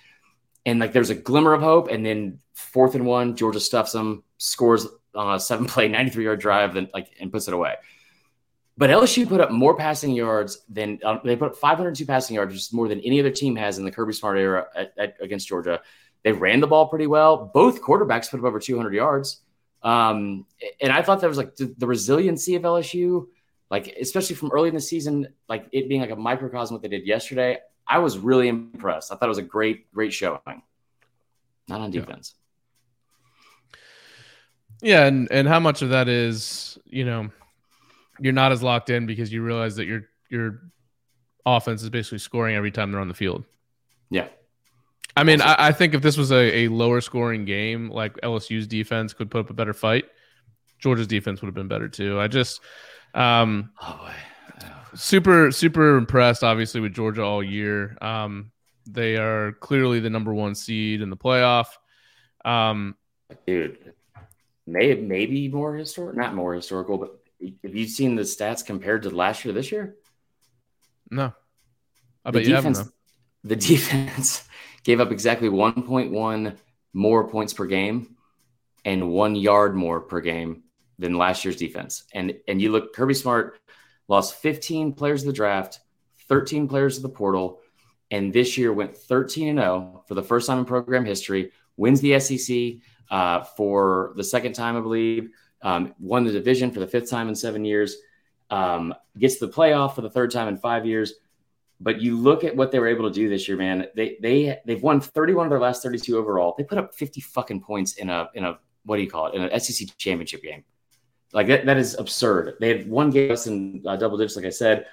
[0.65, 1.89] And like there's a glimmer of hope.
[1.89, 6.41] And then fourth and one, Georgia stuffs them, scores on a seven play, 93 yard
[6.41, 7.75] drive, then like and puts it away.
[8.79, 12.53] But LSU put up more passing yards than uh, they put up 502 passing yards,
[12.53, 15.17] which is more than any other team has in the Kirby Smart era at, at,
[15.21, 15.81] against Georgia.
[16.23, 17.51] They ran the ball pretty well.
[17.55, 19.41] Both quarterbacks put up over 200 yards.
[19.83, 20.45] Um,
[20.81, 23.29] and I thought that was like the, the resiliency of LSU
[23.71, 26.89] like especially from early in the season, like it being like a microcosm what they
[26.89, 27.59] did yesterday.
[27.87, 29.13] I was really impressed.
[29.13, 30.41] I thought it was a great, great showing.
[31.69, 32.35] Not on defense.
[32.37, 32.46] Yeah.
[34.83, 37.31] Yeah, and and how much of that is you know
[38.19, 40.61] you're not as locked in because you realize that your your
[41.45, 43.45] offense is basically scoring every time they're on the field.
[44.11, 44.29] Yeah.
[45.19, 48.67] I mean, I, I, think if this was a, a lower scoring game, like LSU's
[48.67, 50.05] defense could put up a better fight,
[50.79, 52.21] Georgia's defense would have been better too.
[52.21, 52.61] I just
[53.15, 54.13] um, oh boy.
[54.97, 57.99] Super, super impressed, obviously, with Georgia all year.
[58.01, 58.51] Um,
[58.87, 61.67] they are clearly the number one seed in the playoff.
[62.45, 62.97] Um,
[63.47, 63.93] Dude,
[64.67, 67.21] may maybe more historical, not more historical, but
[67.63, 69.97] have you seen the stats compared to last year, this year?
[71.11, 71.33] No.
[72.25, 72.83] I bet the you defense,
[73.45, 74.43] The defense
[74.83, 76.57] gave up exactly 1.1
[76.93, 78.17] more points per game
[78.85, 80.65] and one yard more per game
[80.99, 82.05] than last year's defense.
[82.13, 83.61] And and you look, Kirby Smart
[84.09, 85.79] lost 15 players of the draft,
[86.29, 87.61] 13 players of the portal,
[88.11, 91.53] and this year went 13 and 0 for the first time in program history.
[91.77, 95.31] Wins the SEC uh, for the second time, I believe.
[95.63, 97.97] Um, won the division for the fifth time in seven years.
[98.51, 101.15] Um, gets the playoff for the third time in five years.
[101.81, 103.87] But you look at what they were able to do this year, man.
[103.95, 106.55] They they they've won 31 of their last 32 overall.
[106.57, 109.35] They put up 50 fucking points in a in a what do you call it
[109.35, 110.65] in an SEC championship game.
[111.33, 112.55] Like that, that is absurd.
[112.61, 114.87] They had one game less than uh, double digits, like I said,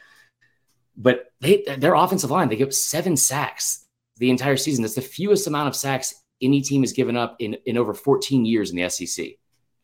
[0.97, 3.85] but they their offensive line they give up seven sacks
[4.17, 4.81] the entire season.
[4.81, 8.45] That's the fewest amount of sacks any team has given up in in over 14
[8.45, 9.27] years in the SEC.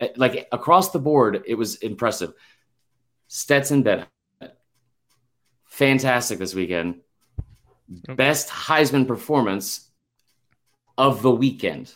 [0.02, 2.34] Uh, like across the board, it was impressive.
[3.28, 4.08] Stetson Bennett,
[5.66, 7.02] fantastic this weekend.
[8.16, 9.90] Best Heisman performance
[10.98, 11.94] of the weekend.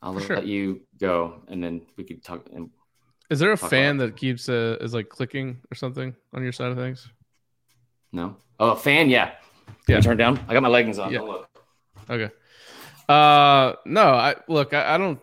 [0.00, 2.46] I'll let you go, and then we could talk.
[2.54, 2.70] And
[3.30, 6.70] is there a fan that keeps uh, is like clicking or something on your side
[6.70, 7.08] of things?
[8.12, 8.36] No.
[8.60, 9.32] Oh, a fan, yeah.
[9.86, 10.00] Yeah.
[10.00, 10.40] turn down.
[10.48, 11.12] I got my leggings on.
[11.12, 11.20] Yeah.
[12.08, 12.30] Okay.
[13.08, 14.02] Uh, no.
[14.02, 14.74] I look.
[14.74, 15.20] I, I, don't.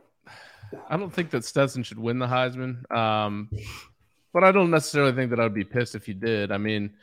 [0.89, 2.89] I don't think that Stetson should win the Heisman.
[2.95, 3.49] Um,
[4.33, 6.51] but I don't necessarily think that I'd be pissed if he did.
[6.51, 6.93] I mean,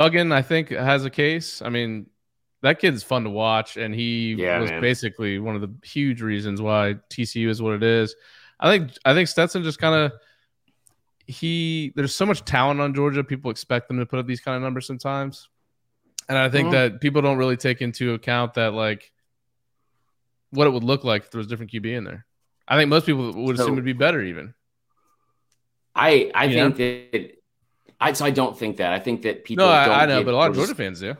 [0.00, 1.62] Duggan, I think has a case.
[1.62, 2.06] I mean,
[2.62, 4.80] that kid's fun to watch, and he yeah, was man.
[4.80, 8.14] basically one of the huge reasons why TCU is what it is.
[8.58, 10.12] I think I think Stetson just kind of
[11.26, 13.22] he there's so much talent on Georgia.
[13.22, 15.48] People expect them to put up these kind of numbers sometimes,
[16.28, 16.94] and I think mm-hmm.
[16.94, 19.10] that people don't really take into account that like
[20.50, 22.26] what it would look like if there was different QB in there.
[22.68, 24.54] I think most people would so, assume it'd be better even.
[25.94, 27.18] I I you think know?
[27.20, 27.42] that
[28.00, 28.92] I so I don't think that.
[28.92, 29.64] I think that people.
[29.64, 31.16] No, I, I know, but a lot of Georgia fans do.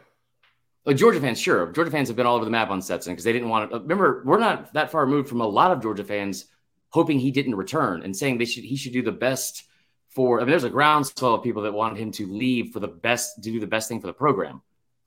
[0.84, 1.70] Like Georgia fans, sure.
[1.70, 3.78] Georgia fans have been all over the map on Stetson because they didn't want to.
[3.78, 6.46] Remember, we're not that far removed from a lot of Georgia fans
[6.88, 9.64] hoping he didn't return and saying they should he should do the best
[10.08, 10.40] for.
[10.40, 13.36] I mean, there's a groundswell of people that wanted him to leave for the best
[13.36, 14.60] to do the best thing for the program,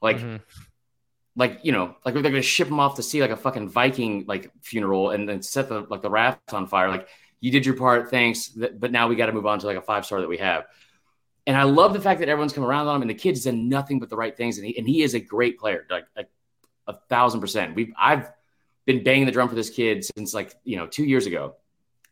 [0.05, 0.17] like.
[0.17, 0.37] Mm-hmm.
[1.37, 4.23] Like you know, like they're gonna ship him off to see like a fucking Viking
[4.25, 6.87] like funeral and then set the like the raft on fire.
[6.87, 7.09] Like
[7.41, 9.81] you did your part, thanks, but now we got to move on to like a
[9.81, 10.63] five star that we have.
[11.45, 13.69] And I love the fact that everyone's come around on him, and the kid's done
[13.69, 16.23] nothing but the right things, and he and he is a great player, like a,
[16.87, 17.75] a thousand percent.
[17.75, 18.31] We've I've
[18.85, 21.55] been banging the drum for this kid since like you know two years ago,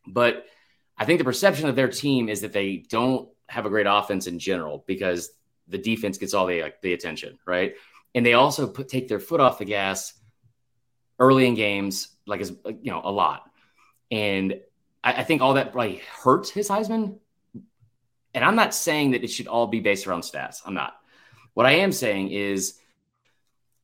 [0.05, 0.45] but
[0.97, 4.27] I think the perception of their team is that they don't have a great offense
[4.27, 5.31] in general because
[5.67, 7.75] the defense gets all the like the attention, right?
[8.15, 10.13] And they also put take their foot off the gas
[11.19, 13.49] early in games, like as you know a lot,
[14.11, 14.59] and
[15.03, 17.19] I, I think all that probably hurt his Heisman
[18.33, 20.61] and I'm not saying that it should all be based around stats.
[20.65, 20.95] I'm not.
[21.53, 22.79] What I am saying is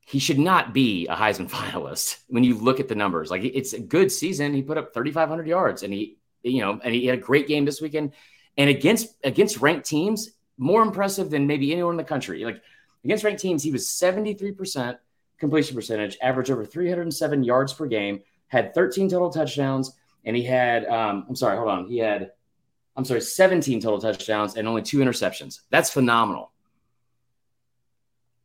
[0.01, 3.29] he should not be a Heisman finalist when you look at the numbers.
[3.29, 4.53] Like it's a good season.
[4.53, 7.65] He put up 3,500 yards and he, you know, and he had a great game
[7.65, 8.13] this weekend.
[8.57, 12.43] And against against ranked teams, more impressive than maybe anyone in the country.
[12.43, 12.61] Like
[13.03, 14.97] against ranked teams, he was 73%
[15.39, 19.95] completion percentage, averaged over 307 yards per game, had 13 total touchdowns,
[20.25, 22.33] and he had um, I'm sorry, hold on, he had
[22.95, 25.61] I'm sorry, 17 total touchdowns and only two interceptions.
[25.69, 26.51] That's phenomenal.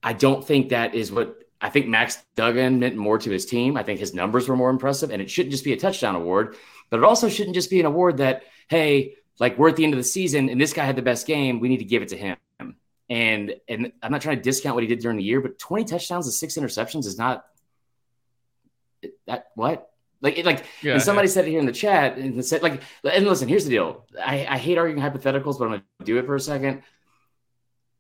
[0.00, 3.76] I don't think that is what I think Max Duggan meant more to his team.
[3.76, 6.56] I think his numbers were more impressive, and it shouldn't just be a touchdown award,
[6.90, 9.94] but it also shouldn't just be an award that, hey, like we're at the end
[9.94, 11.60] of the season and this guy had the best game.
[11.60, 12.36] We need to give it to him.
[13.10, 15.84] And and I'm not trying to discount what he did during the year, but 20
[15.84, 17.44] touchdowns and six interceptions is not
[19.26, 19.90] that what
[20.24, 21.34] like, like, yeah, and somebody yeah.
[21.34, 24.06] said it here in the chat and said, like, and listen, here's the deal.
[24.18, 26.82] I, I hate arguing hypotheticals, but I'm going to do it for a second.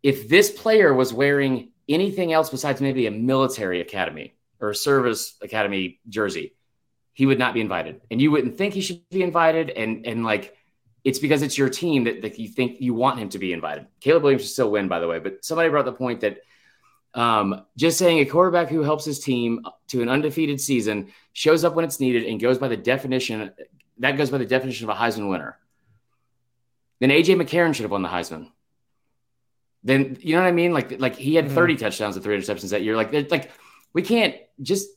[0.02, 5.34] If this player was wearing anything else besides maybe a military academy or a service
[5.42, 6.54] academy jersey,
[7.12, 8.00] he would not be invited.
[8.10, 9.68] And you wouldn't think he should be invited.
[9.68, 10.56] And, and like,
[11.04, 13.86] it's because it's your team that, that you think you want him to be invited.
[14.00, 15.18] Caleb Williams should still win, by the way.
[15.18, 16.38] But somebody brought the point that
[17.12, 21.74] um, just saying a quarterback who helps his team to an undefeated season shows up
[21.74, 23.52] when it's needed and goes by the definition
[23.98, 25.56] that goes by the definition of a Heisman winner.
[27.00, 28.50] Then AJ McCarron should have won the Heisman.
[29.84, 30.72] Then you know what I mean?
[30.72, 31.54] Like like he had mm-hmm.
[31.54, 32.96] 30 touchdowns and three interceptions that year.
[32.96, 33.52] Like like
[33.92, 34.88] we can't just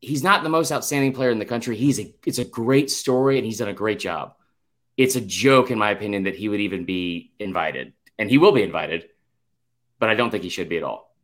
[0.00, 1.76] he's not the most outstanding player in the country.
[1.76, 4.34] He's a it's a great story and he's done a great job.
[4.96, 7.92] It's a joke in my opinion that he would even be invited.
[8.18, 9.08] And he will be invited,
[9.98, 11.14] but I don't think he should be at all.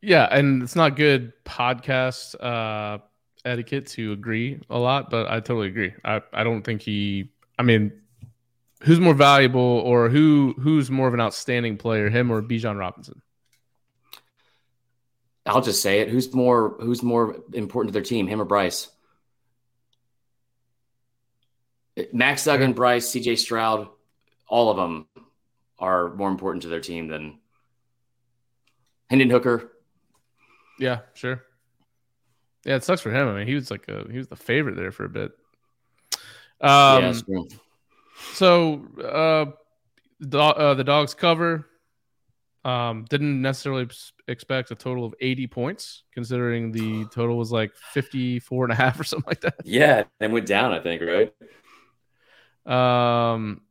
[0.00, 2.98] Yeah, and it's not good podcast uh,
[3.44, 5.92] etiquette to agree a lot, but I totally agree.
[6.04, 7.30] I, I don't think he.
[7.58, 7.92] I mean,
[8.82, 13.22] who's more valuable or who who's more of an outstanding player, him or Bijan Robinson?
[15.46, 16.08] I'll just say it.
[16.08, 18.88] Who's more who's more important to their team, him or Bryce?
[22.12, 23.88] Max Duggan, Bryce, CJ Stroud,
[24.48, 25.06] all of them
[25.78, 27.38] are more important to their team than
[29.10, 29.72] Hendon Hooker.
[30.78, 31.42] Yeah, sure.
[32.64, 33.28] Yeah, it sucks for him.
[33.28, 35.32] I mean, he was like a he was the favorite there for a bit.
[36.60, 37.42] Um, yeah,
[38.32, 39.52] so uh,
[40.20, 41.66] the, uh, the dogs cover.
[42.64, 43.88] Um, didn't necessarily
[44.26, 48.98] expect a total of 80 points, considering the total was like 54 and a half
[49.00, 49.54] or something like that.
[49.64, 51.32] Yeah, and went down, I think, right?
[52.68, 53.62] Um,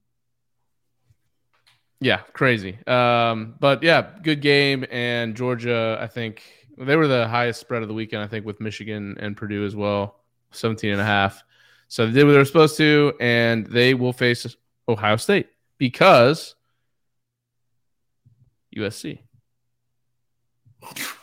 [2.00, 2.78] yeah, crazy.
[2.86, 4.86] Um, but yeah, good game.
[4.92, 6.44] And Georgia, I think
[6.78, 9.76] they were the highest spread of the weekend, I think, with Michigan and Purdue as
[9.76, 10.20] well,
[10.52, 11.44] 17 and a half.
[11.88, 14.56] So they did what they were supposed to, and they will face
[14.88, 16.56] Ohio State because
[18.76, 19.20] USC.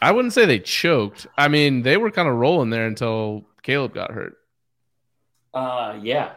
[0.03, 1.27] I wouldn't say they choked.
[1.39, 4.37] I mean, they were kind of rolling there until Caleb got hurt.
[5.53, 6.33] Uh, yeah.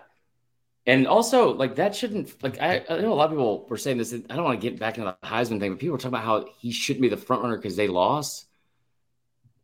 [0.87, 3.97] And also, like that shouldn't like I, I know a lot of people were saying
[3.97, 4.13] this.
[4.13, 6.23] I don't want to get back into the Heisman thing, but people were talking about
[6.23, 8.45] how he shouldn't be the front runner because they lost.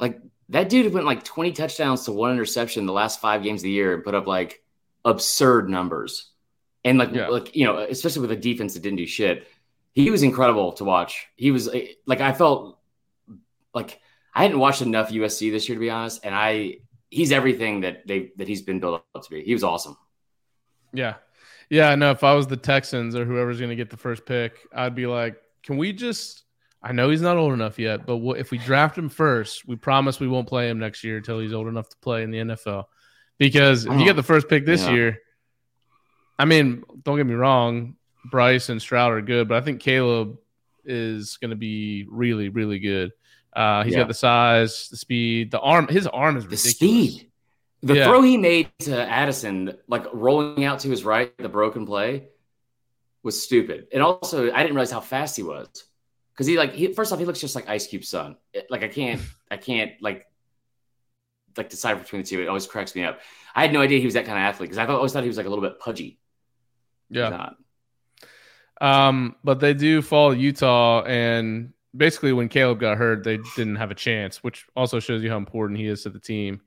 [0.02, 3.64] Like that dude went like 20 touchdowns to one interception the last five games of
[3.64, 4.62] the year and put up like
[5.06, 6.30] absurd numbers.
[6.84, 7.30] And like yeah.
[7.30, 9.48] like you know, especially with a defense that didn't do shit.
[9.94, 11.28] He was incredible to watch.
[11.38, 12.80] He was eh, like I felt
[13.74, 14.02] like
[14.36, 18.06] I hadn't watched enough USC this year to be honest, and I he's everything that
[18.06, 19.42] they that he's been built up to be.
[19.42, 19.96] He was awesome.
[20.94, 21.16] Yeah.
[21.70, 24.60] Yeah, no, if I was the Texans or whoever's going to get the first pick,
[24.74, 26.44] I'd be like, can we just
[26.84, 30.20] I know he's not old enough yet, but if we draft him first, we promise
[30.20, 32.86] we won't play him next year until he's old enough to play in the NFL.
[33.40, 34.92] Because if you get the first pick this yeah.
[34.92, 35.20] year,
[36.38, 37.96] I mean, don't get me wrong,
[38.30, 40.38] Bryce and Stroud are good, but I think Caleb
[40.84, 43.12] is going to be really, really good.
[43.56, 44.00] Uh, he's yeah.
[44.00, 45.88] got the size, the speed, the arm.
[45.88, 46.64] His arm is ridiculous.
[46.64, 47.32] The speed.
[47.84, 48.08] The yeah.
[48.08, 52.30] throw he made to Addison, like rolling out to his right, the broken play,
[53.24, 53.88] was stupid.
[53.94, 55.68] And also, I didn't realize how fast he was
[56.34, 58.38] because he like he, first off he looks just like Ice Cube's son.
[58.70, 60.26] Like I can't I can't like
[61.58, 62.42] like decide between the two.
[62.42, 63.20] It always cracks me up.
[63.54, 65.30] I had no idea he was that kind of athlete because I always thought he
[65.30, 66.20] was like a little bit pudgy.
[67.10, 67.52] Yeah.
[68.82, 73.92] Um, but they do fall Utah, and basically when Caleb got hurt, they didn't have
[73.92, 76.62] a chance, which also shows you how important he is to the team.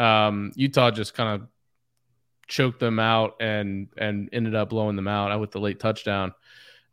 [0.00, 1.48] Um, Utah just kind of
[2.48, 6.34] choked them out and and ended up blowing them out with the late touchdown.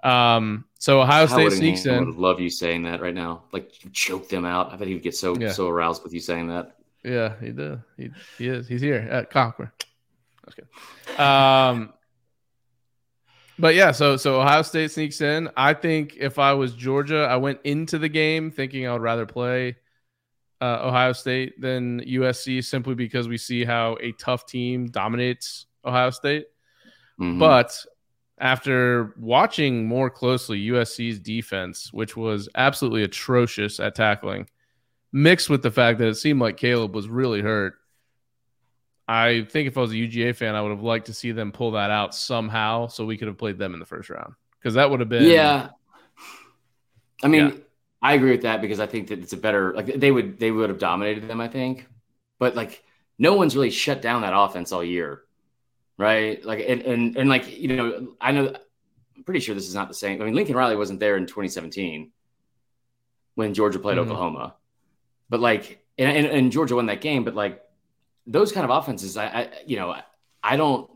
[0.04, 1.96] Um, so Ohio State sneaks in.
[1.96, 3.44] I would love you saying that right now.
[3.52, 4.72] Like choke them out.
[4.72, 5.52] I bet he would get so yeah.
[5.52, 6.76] so aroused with you saying that.
[7.04, 7.82] Yeah, he did.
[7.96, 8.68] He, he is.
[8.68, 9.72] He's here at Conquer.
[10.44, 11.20] That's good.
[11.20, 11.94] Um,
[13.58, 15.50] but yeah, so so Ohio State sneaks in.
[15.56, 19.26] I think if I was Georgia, I went into the game thinking I would rather
[19.26, 19.78] play
[20.62, 26.10] uh, Ohio State than USC simply because we see how a tough team dominates Ohio
[26.10, 26.48] State.
[27.20, 27.40] Mm-hmm.
[27.40, 27.78] But
[28.40, 34.48] after watching more closely USC's defense, which was absolutely atrocious at tackling,
[35.12, 37.76] mixed with the fact that it seemed like Caleb was really hurt,
[39.08, 41.52] I think if I was a UGA fan, I would have liked to see them
[41.52, 44.74] pull that out somehow so we could have played them in the first round because
[44.74, 45.24] that would have been.
[45.24, 45.70] Yeah.
[47.24, 47.56] I mean, yeah.
[48.02, 50.52] I agree with that because I think that it's a better like they would they
[50.52, 51.42] would have dominated them.
[51.42, 51.88] I think,
[52.40, 52.84] but like
[53.18, 55.24] no one's really shut down that offense all year,
[55.98, 56.44] right?
[56.46, 58.56] Like and and, and like you know I know
[59.16, 60.22] I'm pretty sure this is not the same.
[60.22, 62.12] I mean Lincoln Riley wasn't there in 2017
[63.34, 64.12] when Georgia played mm-hmm.
[64.12, 64.56] Oklahoma,
[65.30, 67.64] but like and, and, and Georgia won that game, but like
[68.28, 69.96] those kind of offenses, I, I you know
[70.44, 70.90] I don't.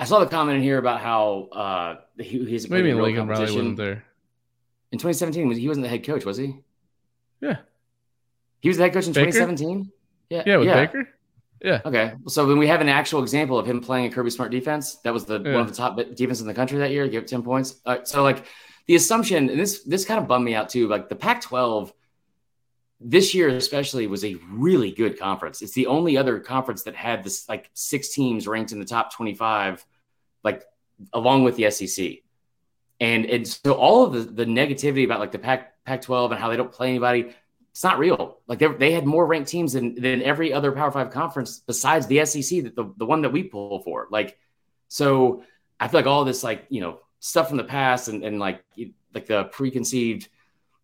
[0.00, 3.76] I saw the comment in here about how uh, he, he's maybe Lincoln Riley wasn't
[3.76, 4.04] there
[4.92, 6.56] in 2017, he wasn't the head coach, was he?
[7.40, 7.58] Yeah.
[8.60, 9.32] He was the head coach in Baker?
[9.32, 9.92] 2017?
[10.30, 10.42] Yeah.
[10.46, 10.86] Yeah, with yeah.
[10.86, 11.08] Baker?
[11.62, 11.80] Yeah.
[11.84, 12.12] Okay.
[12.28, 15.12] So when we have an actual example of him playing a Kirby Smart defense, that
[15.12, 15.52] was the yeah.
[15.52, 17.08] one of the top defenses in the country that year.
[17.08, 17.80] Give it 10 points.
[17.84, 18.44] Uh, so like
[18.86, 20.88] the assumption, and this this kind of bummed me out too.
[20.88, 21.92] Like the Pac-12
[23.00, 25.62] this year especially was a really good conference.
[25.62, 29.14] It's the only other conference that had this like six teams ranked in the top
[29.14, 29.84] 25,
[30.42, 30.64] like
[31.12, 32.18] along with the SEC.
[33.00, 36.40] And and so all of the, the negativity about like the Pac Pac 12 and
[36.40, 37.34] how they don't play anybody,
[37.70, 38.38] it's not real.
[38.46, 42.06] Like they they had more ranked teams than, than every other Power Five conference besides
[42.06, 44.08] the SEC, that the, the one that we pull for.
[44.10, 44.36] Like,
[44.88, 45.44] so
[45.78, 48.64] I feel like all this like, you know, stuff from the past and, and like
[49.14, 50.28] like the preconceived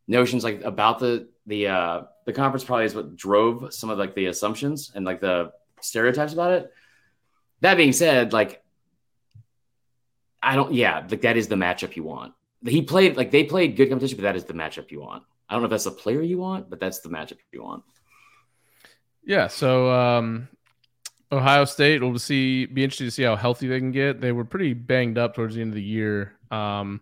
[0.07, 4.15] notions like about the the uh, the conference probably is what drove some of like
[4.15, 6.73] the assumptions and like the stereotypes about it.
[7.61, 8.63] That being said, like
[10.45, 12.35] I don't, yeah, like that is the matchup you want.
[12.67, 15.23] He played like they played good competition, but that is the matchup you want.
[15.49, 17.85] I don't know if that's the player you want, but that's the matchup you want.
[19.25, 19.49] Yeah.
[19.49, 20.49] So um,
[21.31, 24.21] Ohio State will see be interesting to see how healthy they can get.
[24.21, 26.35] They were pretty banged up towards the end of the year.
[26.51, 27.01] Um,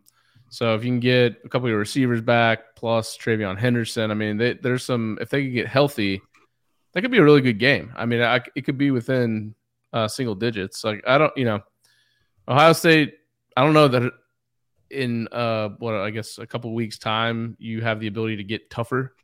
[0.49, 4.15] so if you can get a couple of your receivers back plus TreVeyon Henderson, I
[4.15, 6.21] mean, they, there's some if they could get healthy,
[6.93, 7.93] that could be a really good game.
[7.97, 9.55] I mean, I, it could be within
[9.93, 10.83] uh, single digits.
[10.85, 11.61] Like I don't, you know,
[12.49, 13.15] Ohio State.
[13.57, 14.13] I don't know that
[14.91, 18.71] in uh what I guess a couple weeks time you have the ability to get
[18.71, 19.15] tougher.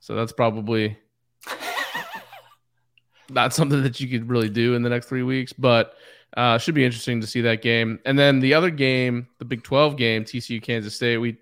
[0.00, 0.98] So that's probably
[3.30, 5.94] not something that you could really do in the next three weeks, but
[6.36, 8.00] uh, should be interesting to see that game.
[8.04, 11.38] And then the other game, the Big 12 game, TCU Kansas State, we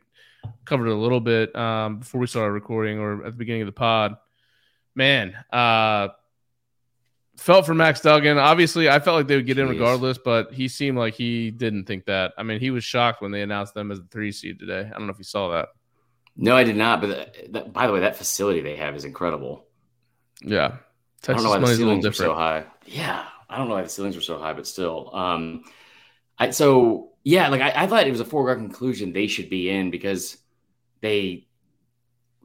[0.64, 3.66] covered it a little bit um, before we started recording or at the beginning of
[3.66, 4.16] the pod.
[4.94, 6.08] Man, uh,
[7.42, 8.38] felt for Max Duggan.
[8.38, 11.84] Obviously, I felt like they would get in regardless, but he seemed like he didn't
[11.84, 12.32] think that.
[12.38, 14.88] I mean, he was shocked when they announced them as the three seed today.
[14.88, 15.68] I don't know if you saw that.
[16.36, 17.00] No, I did not.
[17.00, 19.66] But that, that, by the way, that facility they have is incredible.
[20.40, 20.76] Yeah,
[21.20, 22.64] Texas I don't know why the ceilings are so high.
[22.86, 25.14] Yeah, I don't know why the ceilings were so high, but still.
[25.14, 25.64] Um,
[26.38, 29.68] I so yeah, like I, I thought it was a foregone conclusion they should be
[29.68, 30.38] in because
[31.00, 31.46] they,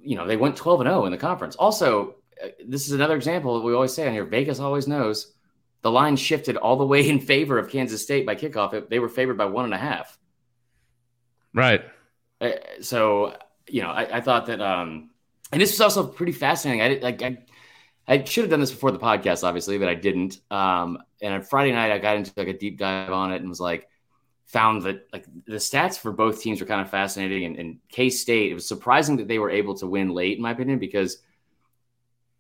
[0.02, 1.56] you know, they went twelve and zero oh in the conference.
[1.56, 2.17] Also,
[2.66, 4.26] this is another example that we always say on here.
[4.26, 5.34] Vegas always knows
[5.82, 8.90] the line shifted all the way in favor of Kansas State by kickoff.
[8.90, 10.18] They were favored by one and a half.
[11.54, 11.82] Right.
[12.40, 13.36] Uh, so
[13.70, 15.10] you know, I, I thought that, um,
[15.52, 16.82] and this was also pretty fascinating.
[16.82, 17.38] I like I
[18.08, 20.40] I should have done this before the podcast, obviously, but I didn't.
[20.50, 23.50] Um, and on Friday night, I got into like a deep dive on it and
[23.50, 23.90] was like,
[24.46, 27.44] found that like the stats for both teams were kind of fascinating.
[27.46, 30.44] And, and K State, it was surprising that they were able to win late, in
[30.44, 31.18] my opinion, because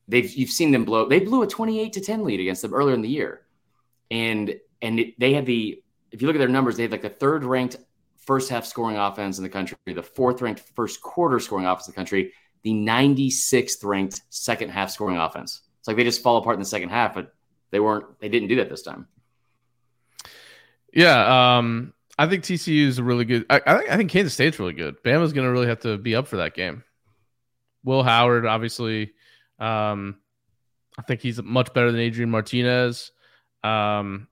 [0.08, 1.08] they've you've seen them blow.
[1.08, 3.42] They blew a twenty-eight to ten lead against them earlier in the year,
[4.12, 5.82] and and it, they had the
[6.12, 7.78] if you look at their numbers, they had like the third ranked
[8.18, 11.92] first half scoring offense in the country, the fourth ranked first quarter scoring offense in
[11.92, 12.34] the country
[12.64, 15.62] the 96th ranked second half scoring offense.
[15.80, 17.34] It's like they just fall apart in the second half, but
[17.72, 19.08] they weren't, they didn't do that this time.
[20.94, 21.58] Yeah.
[21.58, 23.46] Um, I think TCU is a really good.
[23.50, 25.02] I, I, think I think Kansas State's really good.
[25.04, 26.84] Bama's going to really have to be up for that game.
[27.84, 29.14] Will Howard, obviously,
[29.60, 30.18] um,
[30.98, 33.12] I think he's much better than Adrian Martinez.
[33.64, 34.28] Um,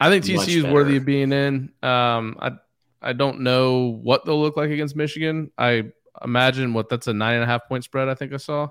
[0.00, 1.72] I think TCU is worthy of being in.
[1.82, 2.52] Um, I
[3.00, 5.50] I don't know what they'll look like against Michigan.
[5.56, 5.84] I
[6.22, 8.08] imagine what that's a nine and a half point spread.
[8.08, 8.68] I think I saw.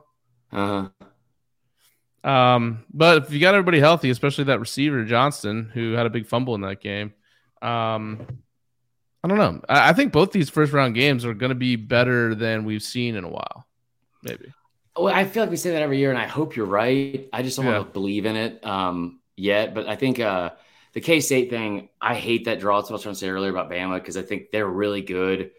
[0.51, 0.89] Uh
[2.23, 2.29] huh.
[2.29, 6.27] Um, but if you got everybody healthy, especially that receiver Johnston, who had a big
[6.27, 7.13] fumble in that game,
[7.61, 8.25] um,
[9.23, 9.61] I don't know.
[9.69, 12.83] I, I think both these first round games are going to be better than we've
[12.83, 13.65] seen in a while.
[14.23, 14.51] Maybe.
[14.99, 17.29] Well, I feel like we say that every year, and I hope you're right.
[17.31, 17.77] I just don't yeah.
[17.77, 19.73] want to believe in it um, yet.
[19.73, 20.51] But I think uh,
[20.93, 22.79] the K State thing, I hate that draw.
[22.79, 25.01] That's what I was trying to say earlier about Bama because I think they're really
[25.01, 25.51] good.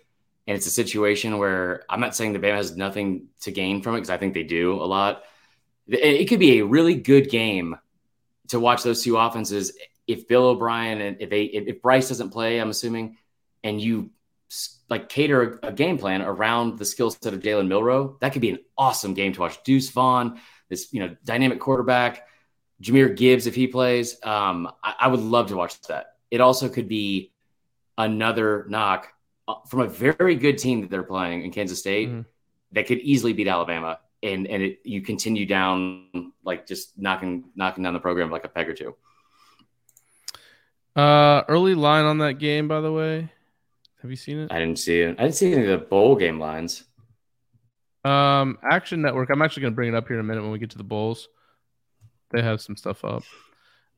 [0.46, 3.94] And it's a situation where I'm not saying the Bama has nothing to gain from
[3.94, 5.22] it because I think they do a lot.
[5.86, 7.76] It could be a really good game
[8.48, 9.72] to watch those two offenses
[10.06, 13.18] if Bill O'Brien and if they if Bryce doesn't play, I'm assuming,
[13.62, 14.10] and you
[14.88, 18.50] like cater a, game plan around the skill set of Jalen Milroe, that could be
[18.50, 19.62] an awesome game to watch.
[19.62, 22.26] Deuce Vaughn, this you know dynamic quarterback,
[22.82, 24.16] Jahmyr Gibbs if he plays.
[24.24, 26.14] Um, I, I would love to watch that.
[26.30, 27.32] It also could be
[27.96, 29.08] another knock
[29.46, 32.20] uh, from a very good team that they're playing in Kansas State mm-hmm.
[32.72, 37.84] that could easily beat Alabama, and and it, you continue down like just knocking knocking
[37.84, 38.94] down the program like a peg or two.
[40.96, 43.30] Uh, early line on that game, by the way.
[44.02, 44.52] Have you seen it?
[44.52, 45.16] I didn't see it.
[45.18, 46.84] I didn't see any of the bowl game lines.
[48.04, 49.30] Um, Action Network.
[49.30, 50.78] I'm actually going to bring it up here in a minute when we get to
[50.78, 51.28] the bowls.
[52.30, 53.24] They have some stuff up.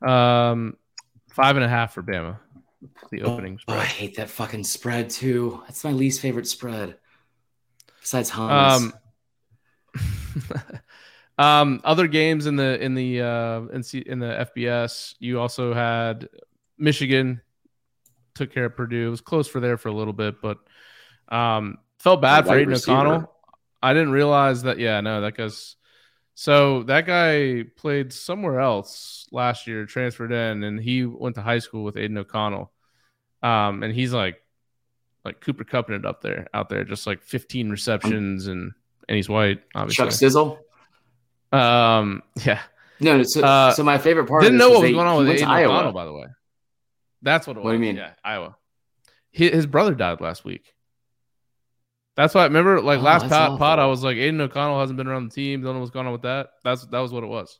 [0.09, 0.76] Um,
[1.30, 2.38] five and a half for Bama
[3.11, 3.76] the opening spread.
[3.76, 5.62] Oh, I hate that fucking spread too.
[5.66, 6.96] That's my least favorite spread.
[8.01, 8.94] Besides Hans.
[9.94, 10.62] Um,
[11.38, 15.74] um, other games in the in the uh, in, C, in the FBS, you also
[15.74, 16.28] had
[16.78, 17.40] Michigan
[18.41, 19.09] took care of Purdue.
[19.09, 20.59] It was close for there for a little bit, but
[21.28, 23.30] um, felt bad for Aidan O'Connell.
[23.82, 24.78] I didn't realize that.
[24.78, 25.76] Yeah, no, that guy's
[26.34, 31.59] so that guy played somewhere else last year, transferred in, and he went to high
[31.59, 32.72] school with Aidan O'Connell.
[33.43, 34.43] Um, and he's like,
[35.22, 38.72] like Cooper Kupping it up there, out there, just like 15 receptions, and
[39.07, 40.05] and he's white, obviously.
[40.07, 40.59] Chuck Sizzle.
[41.53, 42.61] Um, yeah.
[43.01, 44.43] No, so, uh, so my favorite part.
[44.43, 45.74] Didn't know what was going on with Iowa.
[45.74, 46.26] O'Connell, by the way.
[47.22, 47.64] That's what it was.
[47.64, 47.96] What do you mean?
[47.96, 48.56] Yeah, Iowa.
[49.30, 50.74] His brother died last week.
[52.16, 54.96] That's why I remember like Oh, last pod, pod, I was like, Aidan O'Connell hasn't
[54.96, 55.62] been around the team.
[55.62, 56.50] Don't know what's going on with that.
[56.64, 57.58] That's that was what it was.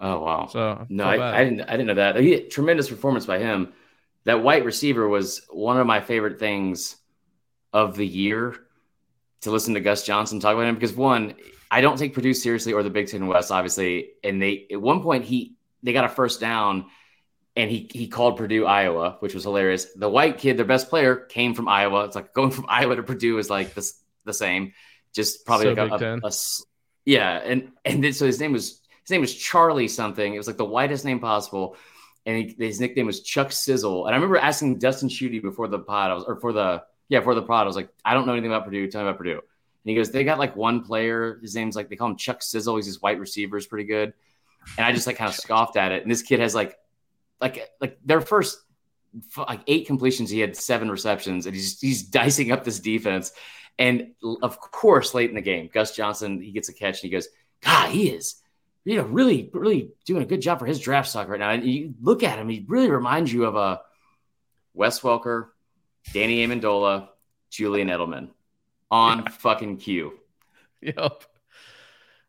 [0.00, 0.46] Oh wow.
[0.46, 1.40] So No, I.
[1.40, 1.60] I didn't.
[1.62, 2.16] I didn't know that.
[2.16, 3.72] He, tremendous performance by him.
[4.24, 6.96] That white receiver was one of my favorite things
[7.72, 8.56] of the year
[9.42, 11.34] to listen to Gus Johnson talk about him because one,
[11.70, 14.10] I don't take Purdue seriously or the Big Ten West, obviously.
[14.24, 16.86] And they at one point he they got a first down
[17.56, 19.86] and he he called Purdue Iowa, which was hilarious.
[19.94, 22.04] The white kid, their best player, came from Iowa.
[22.04, 24.72] It's like going from Iowa to Purdue is like this the same.
[25.14, 26.32] Just probably So like a- a- a
[27.04, 30.32] yeah, and and then, so his name was his name was Charlie something.
[30.34, 31.76] It was like the whitest name possible,
[32.24, 34.06] and he, his nickname was Chuck Sizzle.
[34.06, 37.20] And I remember asking Dustin Shooty before the pod, I was or for the yeah
[37.20, 38.88] for the pod, I was like, I don't know anything about Purdue.
[38.88, 39.40] Tell me about Purdue.
[39.40, 41.38] And he goes, they got like one player.
[41.42, 42.76] His name's like they call him Chuck Sizzle.
[42.76, 44.14] He's this white receiver, is pretty good.
[44.78, 46.02] And I just like kind of scoffed at it.
[46.02, 46.76] And this kid has like
[47.42, 48.58] like like their first
[49.36, 53.32] like eight completions, he had seven receptions, and he's he's dicing up this defense.
[53.78, 54.12] And
[54.42, 57.28] of course, late in the game, Gus Johnson he gets a catch and he goes,
[57.60, 58.36] God, he is
[58.84, 61.50] you know really really doing a good job for his draft stock right now.
[61.50, 63.82] And you look at him, he really reminds you of a
[64.72, 65.48] Wes Welker,
[66.14, 67.08] Danny Amendola,
[67.50, 68.28] Julian Edelman
[68.90, 70.12] on fucking cue.
[70.80, 71.24] Yep.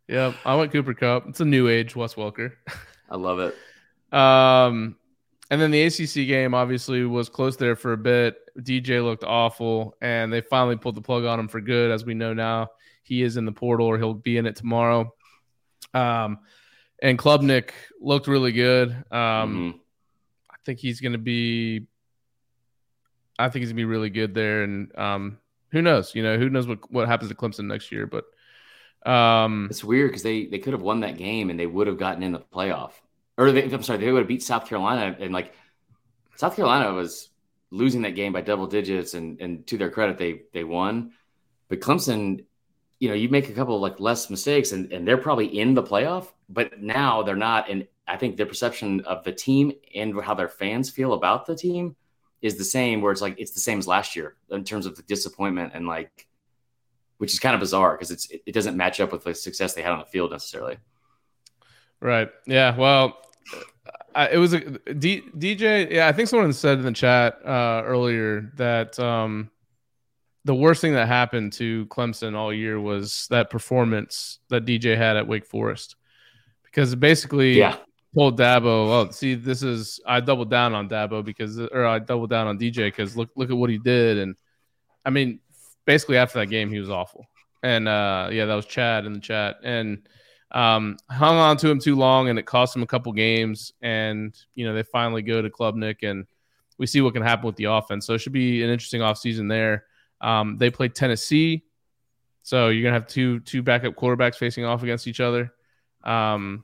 [0.07, 0.35] Yep.
[0.45, 1.27] I went Cooper Kupp.
[1.27, 2.53] It's a new age Wes Welker.
[3.09, 3.55] I love it.
[4.13, 4.95] Um,
[5.49, 8.37] and then the ACC game obviously was close there for a bit.
[8.59, 11.91] DJ looked awful, and they finally pulled the plug on him for good.
[11.91, 12.69] As we know now,
[13.03, 15.13] he is in the portal, or he'll be in it tomorrow.
[15.93, 16.39] Um,
[17.01, 18.89] and Klubnik looked really good.
[19.11, 19.79] Um, Mhm.
[20.49, 21.87] I think he's going to be.
[23.37, 25.37] I think he's going to be really good there, and um,
[25.71, 26.15] who knows?
[26.15, 28.07] You know, who knows what what happens to Clemson next year?
[28.07, 28.25] But
[29.09, 31.97] um, It's weird because they they could have won that game and they would have
[31.97, 32.91] gotten in the playoff.
[33.37, 35.53] Or they, I'm sorry, they would have beat South Carolina and like
[36.35, 37.29] South Carolina was
[37.71, 41.13] losing that game by double digits and and to their credit they they won.
[41.67, 42.45] But Clemson,
[42.99, 45.83] you know, you make a couple like less mistakes and and they're probably in the
[45.83, 50.33] playoff, but now they're not and I think the perception of the team and how
[50.33, 51.95] their fans feel about the team
[52.41, 54.95] is the same where it's like it's the same as last year in terms of
[54.95, 56.27] the disappointment and like
[57.17, 59.81] which is kind of bizarre because it's it doesn't match up with the success they
[59.81, 60.77] had on the field necessarily.
[62.01, 62.29] Right.
[62.45, 62.75] Yeah.
[62.75, 63.17] Well,
[64.15, 64.59] I, it was a
[64.93, 65.91] D, DJ.
[65.91, 69.49] Yeah, I think someone said in the chat uh, earlier that um,
[70.45, 75.17] the worst thing that happened to Clemson all year was that performance that DJ had
[75.17, 75.95] at Wake Forest,
[76.65, 77.77] because basically Yeah,
[78.15, 82.29] told Dabo, "Oh, see, this is I doubled down on Dabo because, or I doubled
[82.29, 84.35] down on DJ because look, look at what he did." And
[85.05, 85.39] I mean,
[85.85, 87.25] basically after that game, he was awful.
[87.63, 90.07] And uh, yeah, that was Chad in the chat, and
[90.53, 93.73] um, hung on to him too long, and it cost him a couple games.
[93.81, 96.25] And you know, they finally go to Klubnik, and
[96.77, 98.05] we see what can happen with the offense.
[98.05, 99.85] So it should be an interesting offseason there.
[100.21, 101.63] Um, they play Tennessee,
[102.43, 105.53] so you're gonna have two two backup quarterbacks facing off against each other.
[106.03, 106.63] Um,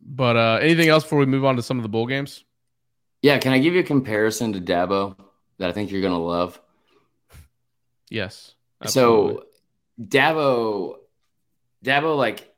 [0.00, 2.44] but uh, anything else before we move on to some of the bowl games?
[3.22, 3.38] yeah.
[3.38, 5.16] Can I give you a comparison to Dabo
[5.58, 6.60] that I think you're gonna love?
[8.10, 8.54] Yes.
[8.80, 9.34] absolutely.
[9.34, 9.44] So
[10.00, 10.94] Dabo,
[11.84, 12.54] Dabo, like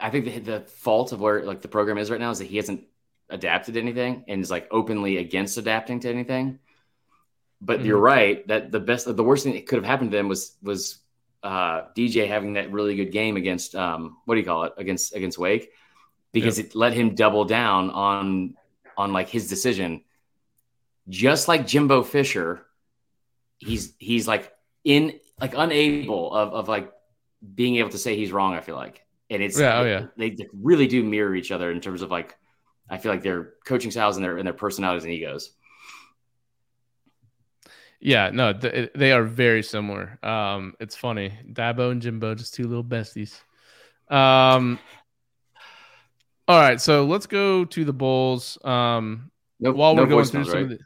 [0.00, 2.46] I think the, the fault of where like the program is right now is that
[2.46, 2.84] he hasn't
[3.30, 6.58] adapted anything and is like openly against adapting to anything.
[7.60, 7.84] But Mhm.
[7.86, 10.56] you're right that the best, the worst thing that could have happened to them was
[10.62, 10.98] was
[11.42, 15.14] uh, DJ having that really good game against um, what do you call it against
[15.14, 15.70] against Wake
[16.32, 18.54] because it let him double down on
[18.96, 20.02] on like his decision.
[21.08, 22.66] Just like Jimbo Fisher,
[23.58, 24.52] he's he's like
[24.84, 26.92] in like unable of, of like
[27.54, 28.54] being able to say he's wrong.
[28.54, 30.06] I feel like, and it's Yeah, oh, yeah.
[30.16, 32.36] they, they really do mirror each other in terms of like
[32.90, 35.50] I feel like their coaching styles and their and their personalities and egos.
[38.00, 40.18] yeah, no, th- they are very similar.
[40.22, 43.40] Um, it's funny, Dabo and Jimbo, just two little besties.
[44.08, 44.78] Um,
[46.46, 48.56] all right, so let's go to the bowls.
[48.64, 50.62] Um, No, while no we're going through some right?
[50.62, 50.78] of the,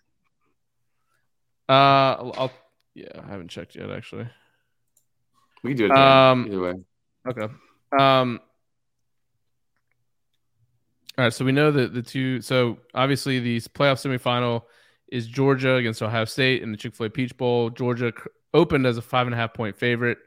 [1.68, 2.52] uh, I'll
[2.94, 4.26] yeah, I haven't checked yet actually.
[5.62, 6.74] we can do it Um, either way.
[7.28, 7.52] Okay.
[7.98, 8.40] Um.
[11.18, 12.40] All right, so we know that the two.
[12.40, 14.62] So obviously, the playoff semifinal
[15.08, 17.68] is Georgia against Ohio State in the Chick Fil A Peach Bowl.
[17.68, 18.12] Georgia
[18.54, 20.18] opened as a five and a half point favorite.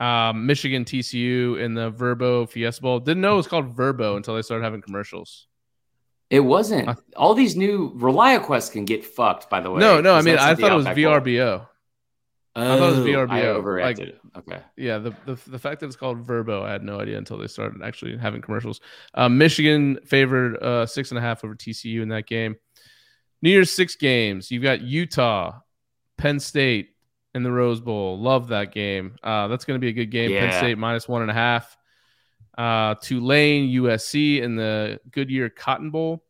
[0.00, 3.00] Um, Michigan TCU in the Verbo Fiesta Bowl.
[3.00, 5.46] Didn't know it was called Verbo until they started having commercials.
[6.30, 6.90] It wasn't.
[7.16, 9.48] All these new ReliaQuest can get fucked.
[9.48, 11.66] By the way, no, no, I mean I thought it was Outback Bowl.
[12.58, 12.70] VRBO.
[12.74, 14.14] I thought it was Oh, VRBO, I overreacted.
[14.36, 14.60] okay.
[14.76, 17.46] Yeah, the, the the fact that it's called Verbo, I had no idea until they
[17.46, 18.80] started actually having commercials.
[19.14, 22.56] Um, Michigan favored uh, six and a half over TCU in that game.
[23.42, 24.50] New Year's six games.
[24.50, 25.60] You've got Utah,
[26.16, 26.90] Penn State,
[27.34, 28.18] in the Rose Bowl.
[28.18, 29.14] Love that game.
[29.22, 30.30] Uh, that's going to be a good game.
[30.32, 31.76] Penn State minus one and a half.
[32.56, 36.24] Uh, Tulane, USC in the Goodyear Cotton Bowl.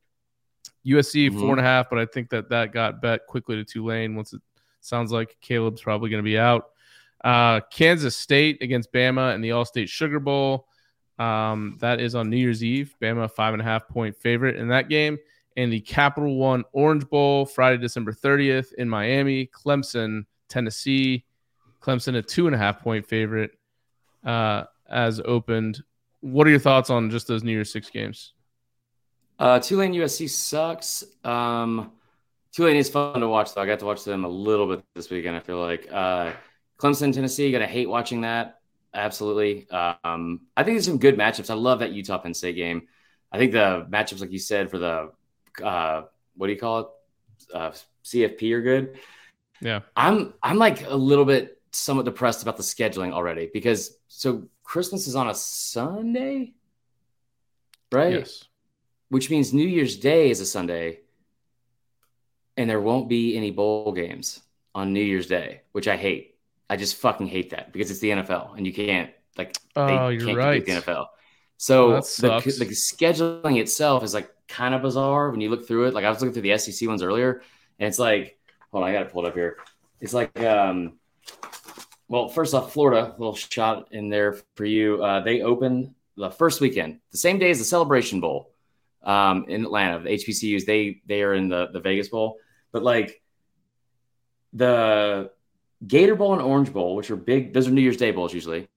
[0.87, 1.39] USC Mhm.
[1.41, 4.33] four and a half, but I think that that got bet quickly to Tulane once
[4.33, 4.41] it
[4.81, 6.71] sounds like Caleb's probably going to be out.
[7.23, 10.67] Uh, Kansas State against Bama in the Allstate Sugar Bowl.
[11.19, 12.95] Um, that is on New Year's Eve.
[13.03, 15.19] Bama five and a half point favorite in that game.
[15.57, 19.47] And the Capital One Orange Bowl Friday, December 30th in Miami.
[19.47, 21.25] Clemson, Tennessee.
[21.81, 23.53] Clemson a two and a half point favorite
[24.25, 25.83] uh, as opened.
[26.21, 28.33] What are your thoughts on just those New Year's Six games?
[29.39, 31.05] Uh, Tulane USC sucks.
[31.25, 31.93] Um,
[32.55, 33.63] Tulane is fun to watch though.
[33.63, 35.37] I got to watch them a little bit this weekend.
[35.37, 36.33] I feel like uh,
[36.79, 37.53] Clemson, Tennessee.
[37.53, 38.61] Gonna hate watching that.
[38.95, 39.69] Absolutely.
[39.71, 41.51] Um, I think there's some good matchups.
[41.51, 42.89] I love that Utah Penn State game.
[43.31, 45.13] I think the matchups, like you said, for the
[45.63, 46.03] uh,
[46.37, 46.87] what do you call it,
[47.55, 47.73] uh,
[48.05, 48.99] CFP are good.
[49.61, 49.81] Yeah.
[49.95, 55.07] I'm I'm like a little bit somewhat depressed about the scheduling already because so Christmas
[55.07, 56.55] is on a Sunday,
[57.93, 58.13] right?
[58.15, 58.45] Yes.
[59.11, 61.01] which means New Year's Day is a Sunday,
[62.59, 64.41] and there won't be any bowl games
[64.75, 66.35] on New Year's Day, which I hate.
[66.69, 70.37] I just fucking hate that because it's the NFL and you can't like Oh, you're
[70.37, 70.65] right.
[70.65, 71.07] the NFL.
[71.57, 72.01] So the,
[72.59, 75.95] the scheduling itself is like kind of bizarre when you look through it.
[75.95, 77.43] Like I was looking through the SEC ones earlier,
[77.79, 78.39] and it's like,
[78.71, 79.57] hold on, I got it up here.
[80.01, 80.99] It's like, um,
[82.09, 85.03] well, first off, Florida, little shot in there for you.
[85.03, 88.53] Uh, they open the first weekend, the same day as the Celebration Bowl
[89.03, 90.01] um, in Atlanta.
[90.01, 92.39] The HBCUs they they are in the the Vegas Bowl,
[92.73, 93.23] but like
[94.53, 95.31] the
[95.87, 98.69] Gator Bowl and Orange Bowl, which are big, those are New Year's Day bowls usually.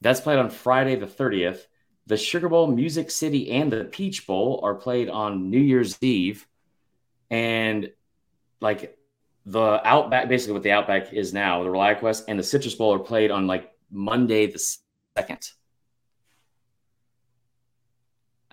[0.00, 1.66] That's played on Friday the thirtieth.
[2.08, 6.46] The Sugar Bowl, Music City, and the Peach Bowl are played on New Year's Eve,
[7.30, 7.90] and
[8.60, 8.96] like
[9.44, 13.00] the Outback, basically what the Outback is now, the ReliaQuest and the Citrus Bowl are
[13.00, 14.60] played on like Monday the
[15.16, 15.50] second.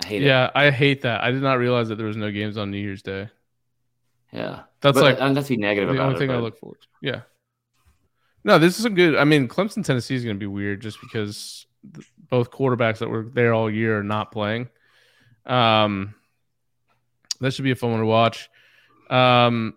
[0.04, 0.26] I hate it.
[0.26, 1.24] Yeah, I hate that.
[1.24, 3.30] I did not realize that there was no games on New Year's Day.
[4.34, 6.20] Yeah, That's but like I'm not be negative the only it.
[6.20, 6.88] thing I look forward to.
[7.02, 7.22] Yeah.
[8.44, 9.16] No, this is a good.
[9.16, 13.10] I mean, Clemson, Tennessee is going to be weird just because th- both quarterbacks that
[13.10, 14.70] were there all year are not playing.
[15.46, 16.16] Um,
[17.40, 18.50] that should be a fun one to watch.
[19.10, 19.76] Um,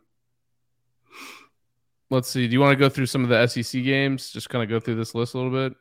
[2.11, 2.47] let's see.
[2.47, 4.31] Do you want to go through some of the SEC games?
[4.31, 5.77] Just kind of go through this list a little bit.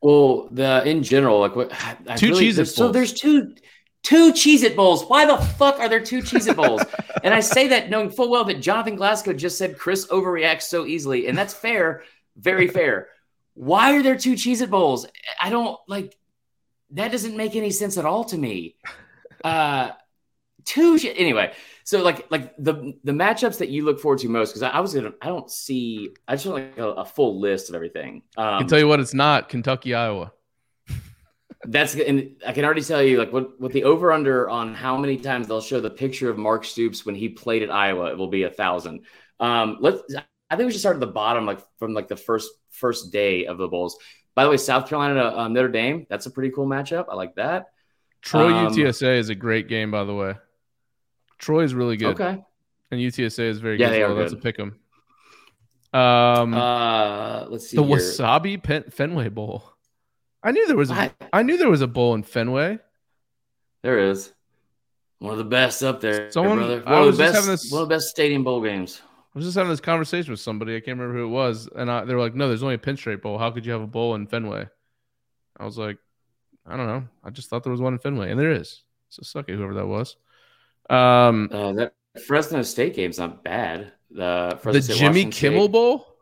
[0.00, 1.72] Well, the in general, like what
[2.08, 3.54] I Two really, Cheez-It So there's two
[4.04, 5.04] two Cheez It bowls.
[5.06, 6.82] Why the fuck are there two Cheez It bowls?
[7.24, 10.86] and I say that knowing full well that Jonathan Glasgow just said Chris overreacts so
[10.86, 12.04] easily, and that's fair,
[12.36, 13.08] very fair.
[13.54, 15.06] Why are there two Cheez It bowls?
[15.40, 16.16] I don't like
[16.90, 18.76] that doesn't make any sense at all to me.
[19.42, 19.90] Uh
[20.64, 21.52] two anyway.
[21.84, 24.80] So like like the the matchups that you look forward to most because I, I
[24.80, 28.22] was gonna I don't see I just want like a, a full list of everything.
[28.36, 30.32] Um, I can tell you what, it's not Kentucky, Iowa.
[31.66, 34.96] That's and I can already tell you like what what the over under on how
[34.96, 38.10] many times they'll show the picture of Mark Stoops when he played at Iowa.
[38.10, 39.00] It will be a thousand.
[39.40, 40.02] Um, let's.
[40.50, 43.46] I think we should start at the bottom, like from like the first first day
[43.46, 43.96] of the bowls.
[44.34, 46.06] By the way, South Carolina uh, Notre Dame.
[46.10, 47.06] That's a pretty cool matchup.
[47.08, 47.66] I like that.
[48.20, 50.34] Troy Um, UTSA is a great game, by the way.
[51.38, 52.42] Troy is really good, Okay.
[52.90, 54.02] and UTSA is very Yeah, good.
[54.02, 54.16] are well.
[54.16, 54.78] That's a pick 'em.
[55.92, 57.76] Um, Uh, let's see.
[57.76, 57.96] the here.
[57.98, 59.73] Wasabi Pen- Fenway Bowl.
[60.44, 62.78] I knew there was a, I- I knew there was a bowl in Fenway.
[63.82, 64.32] There is
[65.18, 66.30] one of the best up there.
[66.30, 66.82] Someone- brother.
[66.86, 67.46] I One of the best.
[67.46, 69.00] this- One of the best stadium bowl games.
[69.34, 70.76] I was just having this conversation with somebody.
[70.76, 72.96] I can't remember who it was, and I, they were like, "No, there's only a
[72.96, 73.36] State Bowl.
[73.36, 74.68] How could you have a bowl in Fenway?"
[75.58, 75.98] I was like,
[76.64, 77.04] "I don't know.
[77.24, 79.74] I just thought there was one in Fenway, and there is." So suck it, whoever
[79.74, 80.16] that was.
[80.88, 81.94] Um, Uh, that
[82.26, 83.92] Fresno State game's not bad.
[84.10, 86.13] The Fresno the State, Jimmy Washington State- Kimmel Bowl.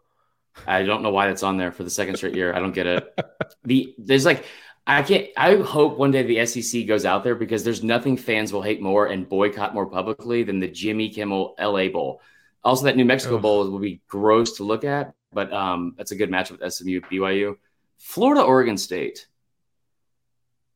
[0.67, 2.55] I don't know why that's on there for the second straight year.
[2.55, 3.19] I don't get it.
[3.65, 4.45] the there's like
[4.87, 5.29] I can't.
[5.37, 8.83] I hope one day the SEC goes out there because there's nothing fans will hate
[8.83, 12.21] more and boycott more publicly than the Jimmy Kimmel LA Bowl.
[12.65, 13.39] Also, that New Mexico.
[13.39, 17.01] Bowl will be gross to look at, but um, that's a good match with SMU
[17.03, 17.57] BYU.
[17.99, 19.27] Florida Oregon State.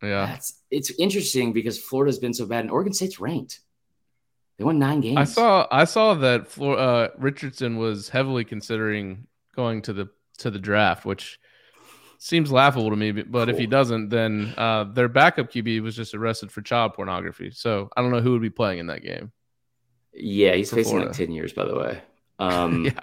[0.02, 3.60] Yeah, That's it's interesting because Florida's been so bad and Oregon State's ranked.
[4.58, 5.18] They won nine games.
[5.18, 9.26] I saw I saw that Flor- uh, Richardson was heavily considering
[9.56, 11.40] going to the to the draft, which
[12.18, 13.12] seems laughable to me.
[13.12, 16.94] But but if he doesn't, then uh, their backup QB was just arrested for child
[16.94, 17.50] pornography.
[17.50, 19.32] So I don't know who would be playing in that game.
[20.12, 21.08] Yeah, he's facing Florida.
[21.10, 22.02] like 10 years, by the way.
[22.38, 23.00] Um, Yeah.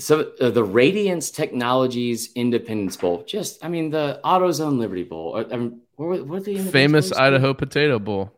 [0.00, 5.34] So uh, the Radiance Technologies Independence Bowl, just, I mean, the AutoZone Liberty Bowl.
[5.36, 7.18] uh, I mean, what, what are the Famous Bowls?
[7.18, 8.32] Idaho Potato Bowl.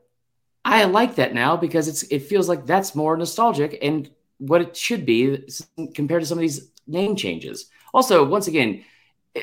[0.64, 3.78] I like that now because it's it feels like that's more nostalgic.
[3.82, 5.46] And what it should be
[5.94, 7.66] compared to some of these name changes.
[7.92, 8.84] Also, once again,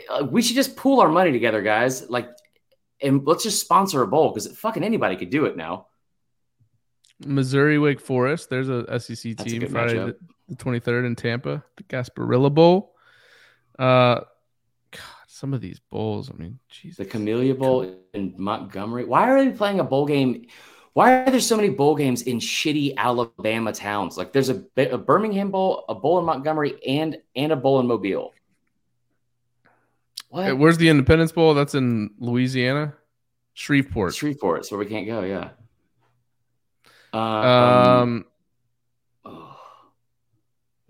[0.09, 2.09] uh, we should just pool our money together, guys.
[2.09, 2.29] Like,
[3.01, 5.87] and let's just sponsor a bowl because fucking anybody could do it now.
[7.25, 8.49] Missouri Wake Forest.
[8.49, 10.17] There's a SEC team a Friday the,
[10.49, 12.95] the 23rd in Tampa, the Gasparilla Bowl.
[13.77, 14.21] Uh,
[14.91, 16.31] God, some of these bowls.
[16.31, 16.97] I mean, Jesus.
[16.97, 19.05] The Camellia Bowl in Montgomery.
[19.05, 20.47] Why are they playing a bowl game?
[20.97, 24.17] Why are there so many bowl games in shitty Alabama towns?
[24.17, 27.85] Like, there's a, a Birmingham Bowl, a bowl in Montgomery, and and a bowl in
[27.85, 28.33] Mobile.
[30.29, 30.57] What?
[30.57, 31.53] Where's the Independence Bowl?
[31.53, 32.95] That's in Louisiana,
[33.53, 34.15] Shreveport.
[34.15, 35.21] Shreveport, so we can't go.
[35.21, 35.49] Yeah.
[37.13, 38.25] Uh, um,
[39.23, 39.55] oh,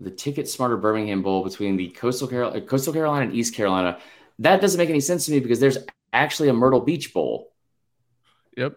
[0.00, 3.98] the Ticket Smarter Birmingham Bowl between the Coastal Carolina, Coastal Carolina and East Carolina.
[4.38, 5.76] That doesn't make any sense to me because there's
[6.14, 7.52] actually a Myrtle Beach Bowl.
[8.56, 8.74] Yep.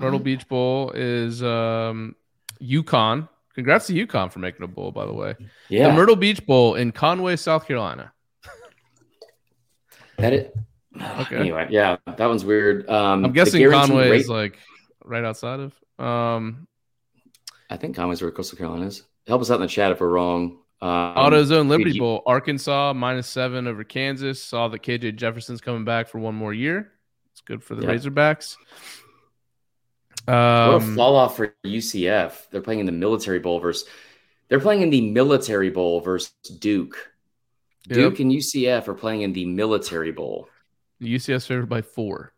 [0.00, 2.14] Myrtle Beach Bowl is um,
[2.60, 3.28] UConn.
[3.54, 5.36] Congrats to UConn for making a bowl, by the way.
[5.68, 5.88] Yeah.
[5.88, 8.12] The Myrtle Beach Bowl in Conway, South Carolina.
[10.18, 10.56] that it.
[11.00, 11.36] Okay.
[11.36, 12.88] Anyway, yeah, that one's weird.
[12.88, 14.58] Um, I'm guessing Conway is like
[15.04, 16.04] right outside of.
[16.04, 16.66] Um,
[17.70, 19.02] I think Conway's where Coastal Carolina is.
[19.26, 20.58] Help us out in the chat if we're wrong.
[20.80, 22.00] Um, AutoZone Liberty you...
[22.00, 24.42] Bowl, Arkansas minus seven over Kansas.
[24.42, 26.92] Saw that KJ Jefferson's coming back for one more year.
[27.32, 27.94] It's good for the yeah.
[27.94, 28.56] Razorbacks.
[30.26, 32.50] Um, what a fall off for UCF.
[32.50, 33.88] They're playing in the Military Bowl versus.
[34.48, 37.12] They're playing in the Military Bowl versus Duke.
[37.88, 40.48] Duke and UCF are playing in the Military Bowl.
[41.02, 42.32] UCF's favored by four.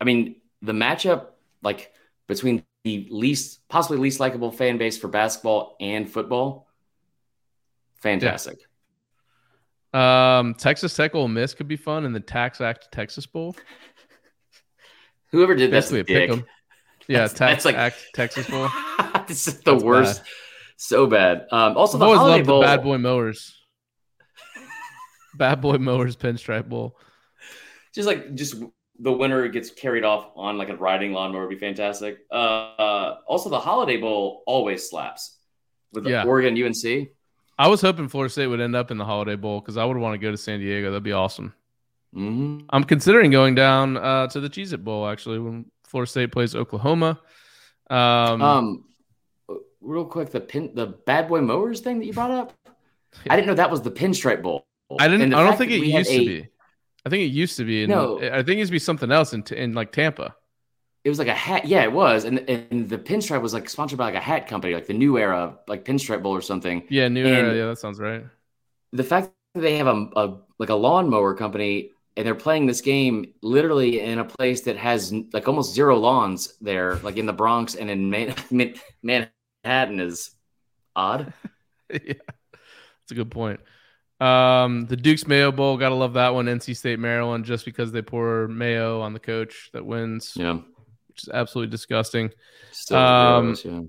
[0.00, 1.26] I mean, the matchup,
[1.62, 1.92] like
[2.26, 6.68] between the least, possibly least likable fan base for basketball and football,
[8.00, 8.58] fantastic.
[9.94, 10.38] Yeah.
[10.38, 13.54] Um, Texas Tech Ole Miss could be fun in the Tax Act Texas Bowl.
[15.30, 16.44] Whoever did that's a pick 'em.
[17.08, 18.68] Yeah, that's, Tax that's like, Act Texas Bowl.
[19.26, 20.22] this is the that's worst.
[20.22, 20.30] Bad.
[20.76, 21.46] So bad.
[21.50, 22.60] Um, also, I've the always Holiday loved Bowl.
[22.60, 23.56] the Bad Boy Mowers.
[25.34, 26.98] bad Boy Mowers Pinstripe Bowl.
[27.94, 28.56] Just like just
[28.98, 32.18] the winner gets carried off on like a riding lawnmower would be fantastic.
[32.30, 35.38] Uh, uh, also, the Holiday Bowl always slaps
[35.92, 36.24] with yeah.
[36.24, 37.08] Oregon UNC.
[37.58, 39.96] I was hoping Florida State would end up in the Holiday Bowl because I would
[39.96, 40.90] want to go to San Diego.
[40.90, 41.54] That'd be awesome.
[42.14, 42.66] Mm-hmm.
[42.70, 46.54] I'm considering going down uh, to the Cheez It Bowl actually when Florida State plays
[46.54, 47.20] Oklahoma.
[47.90, 48.84] Um, um,
[49.82, 52.54] real quick, the pin, the Bad Boy Mowers thing that you brought up.
[52.66, 53.34] Yeah.
[53.34, 54.66] I didn't know that was the Pinstripe Bowl.
[54.98, 55.34] I didn't.
[55.34, 56.48] I don't think it used a, to be.
[57.04, 57.82] I think it used to be.
[57.82, 60.34] In, no, I think it used to be something else in in like Tampa.
[61.04, 61.66] It was like a hat.
[61.66, 64.72] Yeah, it was, and and the pinstripe was like sponsored by like a hat company,
[64.72, 66.84] like the New Era, like Pinstripe Bowl or something.
[66.88, 67.54] Yeah, New and Era.
[67.54, 68.24] Yeah, that sounds right.
[68.94, 72.80] The fact that they have a, a like a lawnmower company and they're playing this
[72.80, 77.32] game literally in a place that has like almost zero lawns there, like in the
[77.32, 78.34] Bronx and in Man-
[79.02, 80.30] Manhattan is
[80.94, 81.32] odd.
[81.90, 83.60] yeah, that's a good point.
[84.20, 86.46] Um, the Duke's Mayo Bowl, gotta love that one.
[86.46, 90.34] NC State, Maryland, just because they pour mayo on the coach that wins.
[90.36, 90.58] Yeah,
[91.08, 92.30] which is absolutely disgusting.
[92.70, 93.80] Still um, gross, yeah.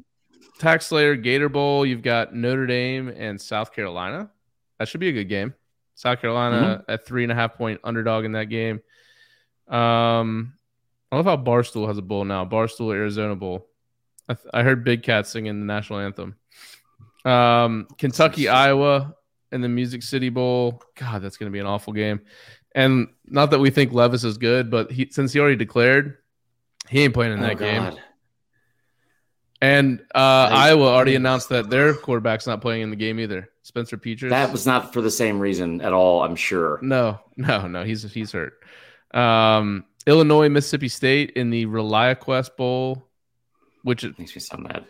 [0.59, 4.31] TaxSlayer Gator Bowl, you've got Notre Dame and South Carolina.
[4.79, 5.53] That should be a good game.
[5.95, 6.91] South Carolina mm-hmm.
[6.91, 8.81] at three and a half point underdog in that game.
[9.67, 10.53] Um,
[11.11, 12.45] I love how Barstool has a bowl now.
[12.45, 13.67] Barstool Arizona Bowl.
[14.27, 16.35] I, th- I heard Big Cat singing the national anthem.
[17.25, 19.15] Um, Kentucky Iowa
[19.51, 20.81] and the Music City Bowl.
[20.95, 22.21] God, that's going to be an awful game.
[22.75, 26.17] And not that we think Levis is good, but he, since he already declared,
[26.89, 27.93] he ain't playing in that oh, game.
[29.63, 33.49] And uh, Iowa already announced that their quarterback's not playing in the game either.
[33.61, 34.29] Spencer Petras.
[34.29, 36.21] That was not for the same reason at all.
[36.21, 36.79] I'm sure.
[36.81, 37.85] No, no, no.
[37.85, 38.61] He's he's hurt.
[39.13, 43.07] Um, Illinois, Mississippi State in the ReliaQuest Bowl,
[43.83, 44.83] which makes me so mad.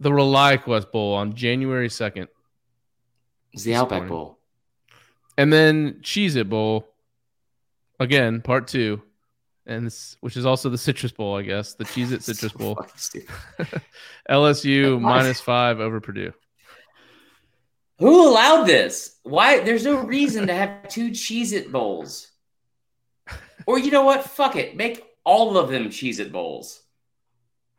[0.00, 2.28] The ReliaQuest Bowl on January second.
[3.52, 4.08] It's the Outback morning.
[4.08, 4.38] Bowl.
[5.36, 6.88] And then Cheez It Bowl.
[8.00, 9.02] Again, part two.
[9.66, 11.74] And this, which is also the Citrus Bowl, I guess.
[11.74, 12.86] The Cheez It Citrus so Bowl.
[14.30, 16.32] LSU minus five over Purdue.
[17.98, 19.16] Who allowed this?
[19.22, 19.60] Why?
[19.60, 22.28] There's no reason to have two Cheez It bowls.
[23.66, 24.24] Or you know what?
[24.24, 24.76] Fuck it.
[24.76, 26.82] Make all of them Cheez It bowls.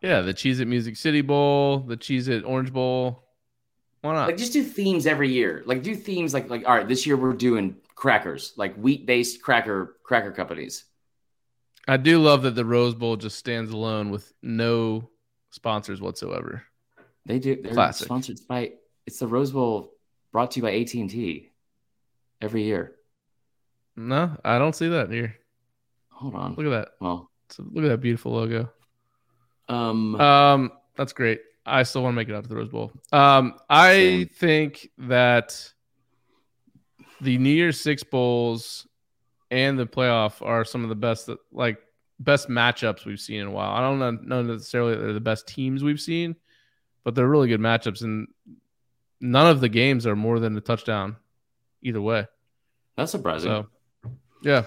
[0.01, 3.23] Yeah, the Cheez It Music City Bowl, the Cheez It Orange Bowl.
[4.01, 4.27] Why not?
[4.27, 5.63] Like just do themes every year.
[5.65, 9.41] Like do themes like like all right, this year we're doing crackers, like wheat based
[9.41, 10.85] cracker cracker companies.
[11.87, 15.09] I do love that the Rose Bowl just stands alone with no
[15.51, 16.63] sponsors whatsoever.
[17.25, 17.61] They do.
[17.61, 18.05] They're Classic.
[18.05, 18.73] sponsored by.
[19.05, 19.93] It's the Rose Bowl
[20.31, 21.51] brought to you by AT and T
[22.41, 22.95] every year.
[23.95, 25.35] No, I don't see that here.
[26.09, 26.55] Hold on.
[26.55, 26.89] Look at that.
[26.99, 28.69] Well, so look at that beautiful logo.
[29.69, 30.15] Um.
[30.19, 30.71] Um.
[30.95, 31.41] That's great.
[31.65, 32.91] I still want to make it out to the Rose Bowl.
[33.11, 34.27] Um, I Same.
[34.29, 35.73] think that
[37.21, 38.87] the New Year's Six bowls
[39.51, 41.77] and the playoff are some of the best, like
[42.19, 43.71] best matchups we've seen in a while.
[43.71, 46.35] I don't know, necessarily that they're the best teams we've seen,
[47.03, 48.27] but they're really good matchups, and
[49.21, 51.15] none of the games are more than a touchdown
[51.81, 52.27] either way.
[52.95, 53.49] That's surprising.
[53.51, 53.67] So,
[54.43, 54.65] yeah,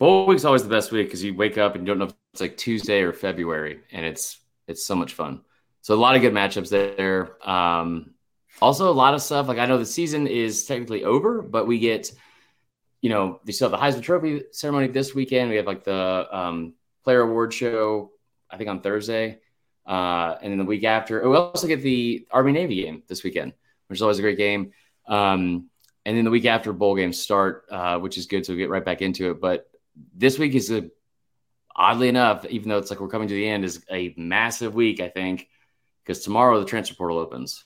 [0.00, 2.14] Bowl week's always the best week because you wake up and you don't know if
[2.32, 5.42] it's like Tuesday or February, and it's it's so much fun.
[5.82, 7.36] So a lot of good matchups there.
[7.48, 8.14] Um,
[8.62, 11.78] also, a lot of stuff like I know the season is technically over, but we
[11.78, 12.12] get,
[13.00, 15.50] you know, they still have the Heisman Trophy ceremony this weekend.
[15.50, 16.74] We have like the um,
[17.04, 18.12] Player Award show,
[18.50, 19.38] I think on Thursday,
[19.86, 21.24] uh, and then the week after.
[21.24, 23.52] Oh, we also get the Army Navy game this weekend,
[23.86, 24.72] which is always a great game.
[25.06, 25.68] Um,
[26.04, 28.44] and then the week after bowl games start, uh, which is good.
[28.44, 29.40] So we get right back into it.
[29.40, 29.70] But
[30.14, 30.90] this week is a
[31.74, 35.00] oddly enough, even though it's like we're coming to the end, is a massive week,
[35.00, 35.48] I think,
[36.04, 37.64] because tomorrow the transfer portal opens.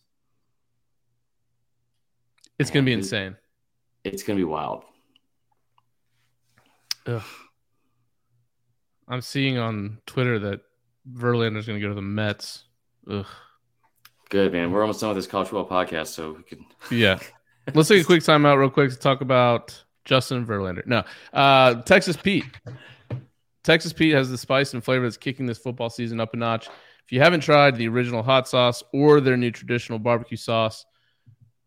[2.59, 3.37] it's gonna be insane.
[4.05, 4.85] It's going to be wild.
[7.07, 7.23] Ugh.
[9.09, 10.61] I'm seeing on Twitter that
[11.11, 12.65] Verlander's gonna go to the Mets.
[13.09, 13.27] Ugh.
[14.31, 14.73] Good, man.
[14.73, 16.67] We're almost done with this college football podcast, so we can.
[16.91, 17.19] Yeah.
[17.73, 20.87] Let's take a quick timeout, real quick to talk about Justin Verlander.
[20.87, 21.03] No,
[21.33, 22.45] uh, Texas Pete.
[23.63, 26.67] Texas Pete has the spice and flavor that's kicking this football season up a notch.
[26.67, 30.85] If you haven't tried the original hot sauce or their new traditional barbecue sauce,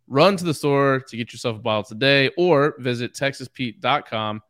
[0.07, 4.41] run to the store to get yourself a bottle today or visit texaspete.com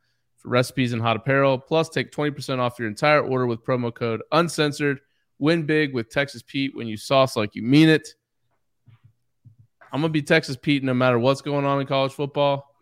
[0.48, 1.58] recipes and hot apparel.
[1.58, 5.00] Plus, take 20% off your entire order with promo code uncensored.
[5.40, 8.10] Win big with Texas Pete when you sauce like you mean it.
[9.92, 12.74] I'm gonna be Texas Pete no matter what's going on in college football.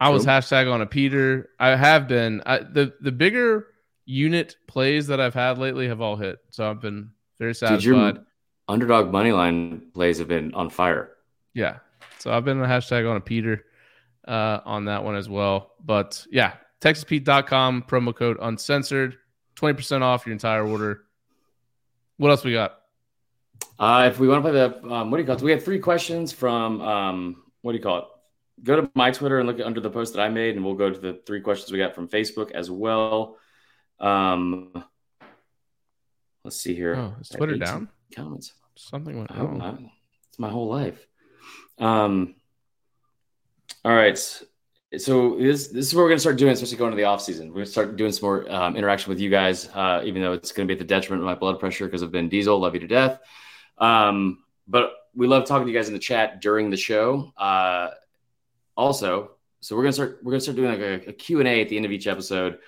[0.00, 1.50] I was hashtag on a Peter.
[1.58, 2.42] I have been.
[2.46, 3.66] I, the the bigger
[4.06, 8.14] unit plays that I've had lately have all hit, so I've been very Dude, your
[8.68, 11.10] underdog money line plays have been on fire.
[11.52, 11.78] Yeah,
[12.18, 13.64] so I've been a hashtag on a Peter
[14.30, 15.72] uh, on that one as well.
[15.84, 19.18] But yeah, TexasPete.com promo code uncensored,
[19.56, 21.02] twenty percent off your entire order.
[22.16, 22.76] What else we got?
[23.78, 25.42] Uh, if we want to play the, um, what do you call it?
[25.42, 28.04] We have three questions from, um, what do you call it?
[28.62, 30.90] Go to my Twitter and look under the post that I made, and we'll go
[30.90, 33.38] to the three questions we got from Facebook as well.
[33.98, 34.84] Um,
[36.44, 36.94] let's see here.
[36.94, 37.88] Oh, is Twitter down?
[38.14, 38.52] Comments.
[38.76, 39.90] Something went wrong.
[40.28, 41.06] It's my whole life.
[41.78, 42.34] Um,
[43.84, 44.18] all right.
[44.98, 47.48] So this this is what we're gonna start doing, especially going into the off season.
[47.48, 50.52] We're gonna start doing some more um, interaction with you guys, uh, even though it's
[50.52, 52.58] gonna be at the detriment of my blood pressure because of Ben Diesel.
[52.58, 53.20] Love you to death.
[53.78, 57.32] Um, but we love talking to you guys in the chat during the show.
[57.36, 57.90] Uh,
[58.76, 61.60] also, so we're gonna start we're gonna start doing like a, a Q and A
[61.60, 62.58] at the end of each episode,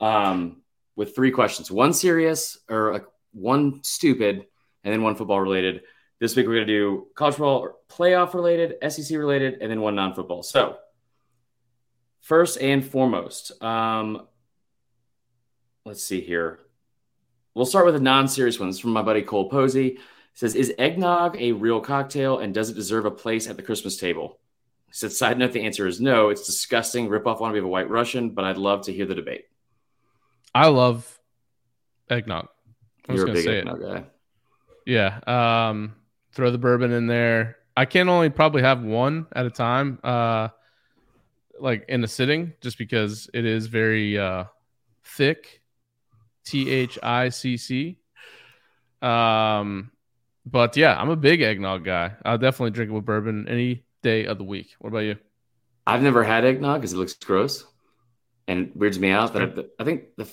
[0.00, 0.62] um,
[0.94, 4.46] with three questions: one serious or one stupid,
[4.84, 5.82] and then one football related.
[6.20, 9.94] This week we're going to do college football playoff related, SEC related, and then one
[9.94, 10.42] non football.
[10.42, 10.76] So,
[12.20, 14.26] first and foremost, um,
[15.84, 16.58] let's see here.
[17.54, 18.68] We'll start with a non serious one.
[18.68, 19.86] This is from my buddy Cole Posey.
[19.88, 20.00] It
[20.34, 23.96] says, Is eggnog a real cocktail and does it deserve a place at the Christmas
[23.96, 24.38] table?
[24.86, 26.30] He said, Side note, the answer is no.
[26.30, 27.08] It's disgusting.
[27.08, 29.44] Rip off wannabe of a white Russian, but I'd love to hear the debate.
[30.54, 31.18] I love
[32.10, 32.48] eggnog.
[33.08, 33.58] I'm You're a big say it.
[33.58, 34.04] eggnog guy.
[34.86, 35.20] Yeah.
[35.68, 35.94] Um,
[36.38, 37.56] throw the bourbon in there.
[37.76, 40.50] I can only probably have one at a time, uh,
[41.58, 44.44] like in a sitting, just because it is very uh,
[45.02, 45.62] thick.
[46.44, 47.98] T H I C C.
[49.02, 49.90] Um,
[50.46, 52.12] but yeah, I'm a big eggnog guy.
[52.24, 54.76] I'll definitely drink it with bourbon any day of the week.
[54.78, 55.16] What about you?
[55.88, 57.66] I've never had eggnog because it looks gross
[58.46, 59.32] and it weirds me out.
[59.32, 60.28] That I, I think the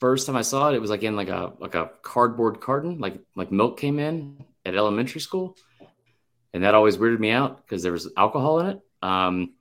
[0.00, 2.98] first time I saw it, it was like in like a like a cardboard carton,
[2.98, 5.56] like like milk came in at elementary school,
[6.52, 8.80] and that always weirded me out because there was alcohol in it.
[9.02, 9.54] Um,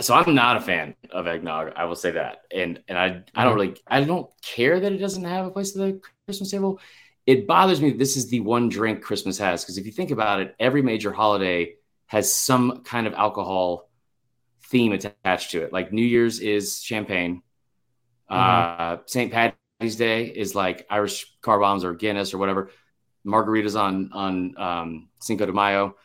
[0.00, 1.72] so I'm not a fan of eggnog.
[1.76, 3.56] I will say that, and and I I don't Mhm.
[3.56, 6.80] really I don't care that it doesn't have a place at the Christmas table.
[7.26, 10.40] It bothers me this is the one drink Christmas has because if you think about
[10.40, 11.74] it, every major holiday
[12.06, 13.90] has some kind of alcohol
[14.64, 15.72] theme attached to it.
[15.72, 17.42] Like New Year's is champagne.
[18.28, 19.30] Uh, St.
[19.32, 22.70] Patty's Day is like Irish car bombs or Guinness or whatever.
[23.26, 25.96] Margaritas on on um, Cinco de Mayo,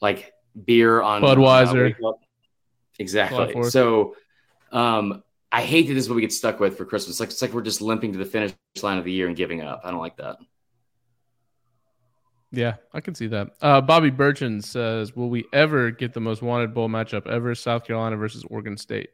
[0.00, 0.32] like
[0.64, 1.94] beer on Budweiser.
[2.04, 2.12] uh,
[2.98, 3.70] exactly.
[3.70, 4.16] So,
[4.70, 7.20] um, I hate that this is what we get stuck with for Christmas.
[7.20, 9.60] Like it's like we're just limping to the finish line of the year and giving
[9.60, 9.82] up.
[9.84, 10.36] I don't like that.
[12.50, 13.48] Yeah, I can see that.
[13.62, 17.54] Uh, Bobby Burchin says, "Will we ever get the most wanted bowl matchup ever?
[17.54, 19.08] South Carolina versus Oregon State."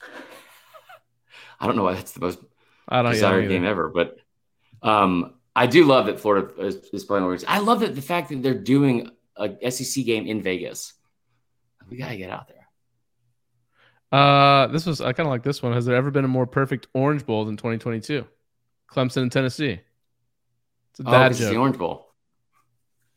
[1.60, 2.40] I don't know why that's the most
[2.86, 4.18] I don't, desired game ever, but
[4.82, 7.46] um, I do love that Florida is, is playing Oregon.
[7.48, 10.94] I love that the fact that they're doing a SEC game in Vegas.
[11.88, 12.68] We gotta get out there.
[14.18, 15.72] Uh, this was I kind of like this one.
[15.72, 18.24] Has there ever been a more perfect Orange Bowl than 2022?
[18.90, 19.80] Clemson and Tennessee.
[20.90, 21.50] It's a oh, dad oh, joke.
[21.50, 22.14] the Orange Bowl.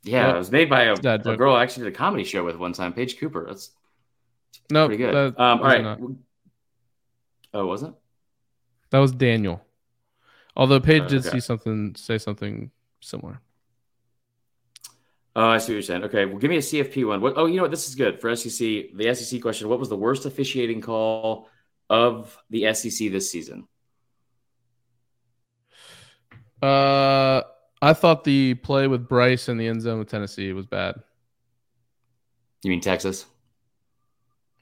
[0.04, 0.36] Yeah, yep.
[0.36, 2.74] it was made by a, a girl I actually did a comedy show with one
[2.74, 3.46] time, Paige Cooper.
[3.48, 3.72] That's
[4.72, 5.16] no pretty good.
[5.16, 5.84] Um, all right.
[5.84, 6.00] Not.
[7.54, 7.94] Oh, was it?
[8.90, 9.62] That was Daniel.
[10.58, 13.39] Although Paige uh, did see something, say something similar.
[15.36, 16.03] Oh, I see what you're saying.
[16.05, 17.22] Okay, well, give me a CFP one.
[17.22, 17.70] What, oh, you know what?
[17.70, 18.58] This is good for SEC.
[18.95, 21.47] The SEC question: What was the worst officiating call
[21.91, 23.68] of the SEC this season?
[26.60, 27.43] Uh,
[27.80, 30.95] I thought the play with Bryce in the end zone with Tennessee was bad.
[32.64, 33.28] You mean Texas?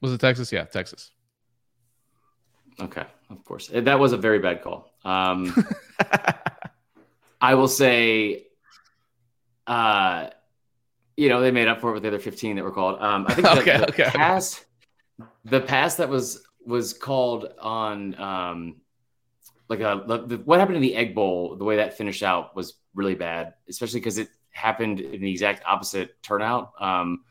[0.01, 0.51] Was it Texas?
[0.51, 1.11] Yeah, Texas.
[2.81, 3.69] Okay, of course.
[3.73, 4.91] That was a very bad call.
[5.05, 5.65] Um,
[7.41, 8.47] I will say,
[9.67, 10.29] uh,
[11.15, 13.01] you know, they made up for it with the other 15 that were called.
[13.01, 14.03] Um, I think the, okay, the okay.
[14.05, 14.65] pass,
[15.45, 18.75] the pass that was was called on, um,
[19.69, 22.73] like a the, what happened in the Egg Bowl, the way that finished out was
[22.95, 27.23] really bad, especially because it happened in the exact opposite turnout um,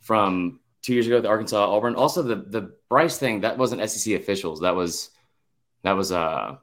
[0.00, 1.94] from two years ago, the Arkansas Auburn.
[1.94, 4.60] Also, the the Bryce thing that wasn't SEC officials.
[4.60, 5.10] That was
[5.82, 6.56] that was uh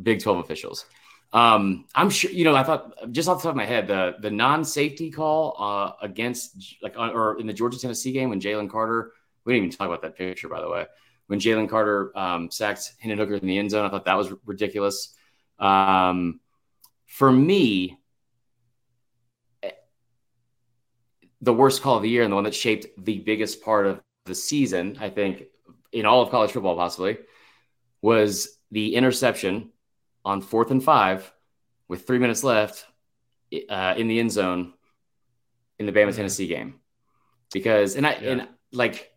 [0.00, 0.86] Big Twelve officials.
[1.32, 2.54] Um, I'm sure you know.
[2.54, 6.76] I thought just off the top of my head, the the non-safety call uh, against
[6.82, 9.12] like or in the Georgia Tennessee game when Jalen Carter.
[9.44, 10.86] We didn't even talk about that picture, by the way.
[11.26, 14.32] When Jalen Carter um, sacked Hendon Hooker in the end zone, I thought that was
[14.46, 15.16] ridiculous.
[15.58, 16.38] Um,
[17.06, 17.98] for me,
[21.40, 24.00] the worst call of the year and the one that shaped the biggest part of
[24.26, 25.44] the season, I think,
[25.90, 27.18] in all of college football, possibly,
[28.00, 29.71] was the interception
[30.24, 31.32] on fourth and five
[31.88, 32.86] with three minutes left
[33.68, 34.72] uh, in the end zone
[35.78, 36.16] in the Bama mm-hmm.
[36.16, 36.80] Tennessee game.
[37.52, 38.30] Because, and I, yeah.
[38.30, 39.12] and like,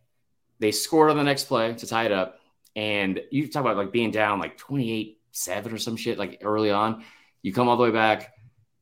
[0.59, 2.39] they scored on the next play to tie it up.
[2.75, 6.71] And you talk about like being down like 28 7 or some shit like early
[6.71, 7.03] on.
[7.41, 8.35] You come all the way back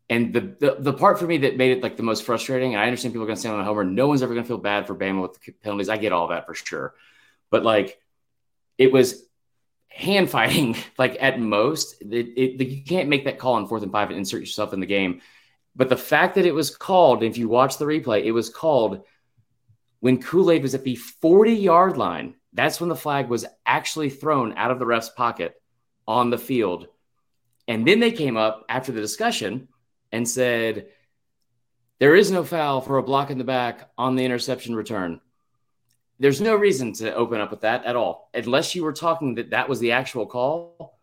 [0.10, 2.82] and the, the, the part for me that made it like the most frustrating, and
[2.82, 4.48] I understand people are going to say on a homer, no one's ever going to
[4.48, 5.90] feel bad for Bama with the penalties.
[5.90, 6.94] I get all that for sure,
[7.50, 8.00] but like
[8.78, 9.24] it was
[9.94, 10.76] hand fighting.
[10.98, 14.18] Like at most, it, it, you can't make that call on fourth and five and
[14.18, 15.22] insert yourself in the game.
[15.76, 19.02] But the fact that it was called, if you watch the replay, it was called
[20.00, 22.36] when Kool Aid was at the 40 yard line.
[22.54, 25.56] That's when the flag was actually thrown out of the ref's pocket
[26.08, 26.88] on the field.
[27.68, 29.68] And then they came up after the discussion
[30.12, 30.88] and said,
[32.00, 35.22] There is no foul for a block in the back on the interception return.
[36.20, 39.50] There's no reason to open up with that at all, unless you were talking that
[39.50, 41.00] that was the actual call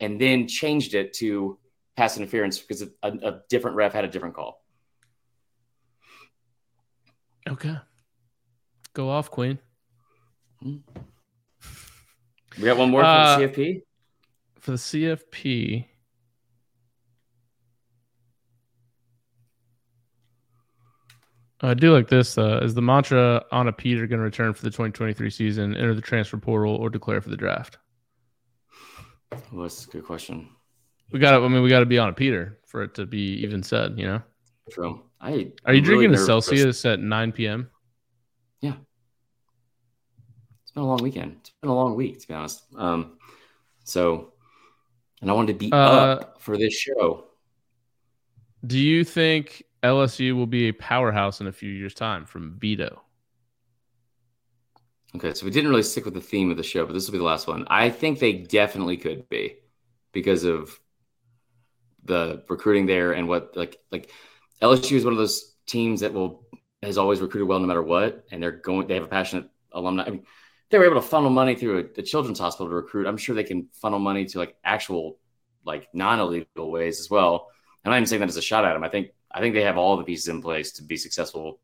[0.00, 1.58] and then changed it to
[1.96, 4.62] pass interference because a, a different ref had a different call.
[7.48, 7.76] Okay.
[8.94, 9.58] Go off, Queen.
[10.62, 10.80] We
[12.64, 13.82] got one more for uh, the CFP?
[14.60, 15.86] For the CFP,
[21.62, 22.36] I do like this.
[22.36, 25.94] Uh, is the mantra on a Peter going to return for the 2023 season, enter
[25.94, 27.78] the transfer portal, or declare for the draft?
[29.52, 30.48] Well, that's a good question.
[31.12, 31.44] We got to.
[31.44, 33.98] I mean, we got to be on a Peter for it to be even said.
[33.98, 34.22] You know.
[34.70, 35.02] True.
[35.20, 37.70] I are you I'm drinking really a Celsius at 9 p.m.?
[38.60, 38.74] Yeah.
[40.62, 41.36] It's been a long weekend.
[41.40, 42.64] It's been a long week, to be honest.
[42.76, 43.18] Um,
[43.84, 44.32] so,
[45.20, 47.26] and I wanted to be uh, up for this show.
[48.66, 52.98] Do you think LSU will be a powerhouse in a few years' time from Beto.
[55.14, 57.12] Okay, so we didn't really stick with the theme of the show, but this will
[57.12, 57.66] be the last one.
[57.68, 59.56] I think they definitely could be
[60.12, 60.78] because of
[62.04, 64.10] the recruiting there and what like like
[64.60, 66.46] LSU is one of those teams that will
[66.82, 70.04] has always recruited well no matter what, and they're going they have a passionate alumni.
[70.04, 70.24] I mean,
[70.70, 73.06] they were able to funnel money through a, a children's hospital to recruit.
[73.06, 75.18] I'm sure they can funnel money to like actual
[75.64, 77.48] like non-illegal ways as well.
[77.84, 78.84] And I'm not even saying that as a shot at them.
[78.84, 81.60] I think I think they have all the pieces in place to be successful.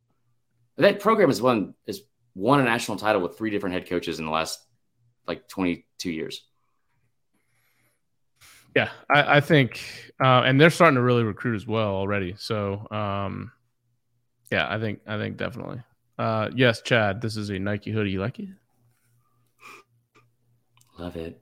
[0.76, 2.00] That program has won has
[2.34, 4.60] won a national title with three different head coaches in the last
[5.26, 6.44] like 22 years.
[8.74, 9.82] Yeah, I, I think,
[10.22, 12.34] uh, and they're starting to really recruit as well already.
[12.38, 13.50] So, um,
[14.52, 15.82] yeah, I think, I think definitely.
[16.18, 18.10] Uh, yes, Chad, this is a Nike hoodie.
[18.10, 18.48] You like it?
[20.98, 21.40] Love it.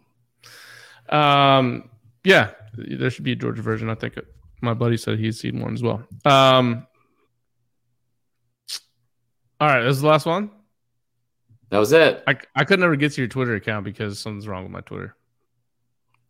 [1.08, 1.90] Um,
[2.24, 3.88] yeah, there should be a Georgia version.
[3.90, 4.18] I think
[4.60, 6.06] my buddy said he's seen one as well.
[6.24, 6.86] Um,
[9.60, 10.50] all right, this is the last one.
[11.70, 12.22] That was it.
[12.26, 15.16] I, I could never get to your Twitter account because something's wrong with my Twitter.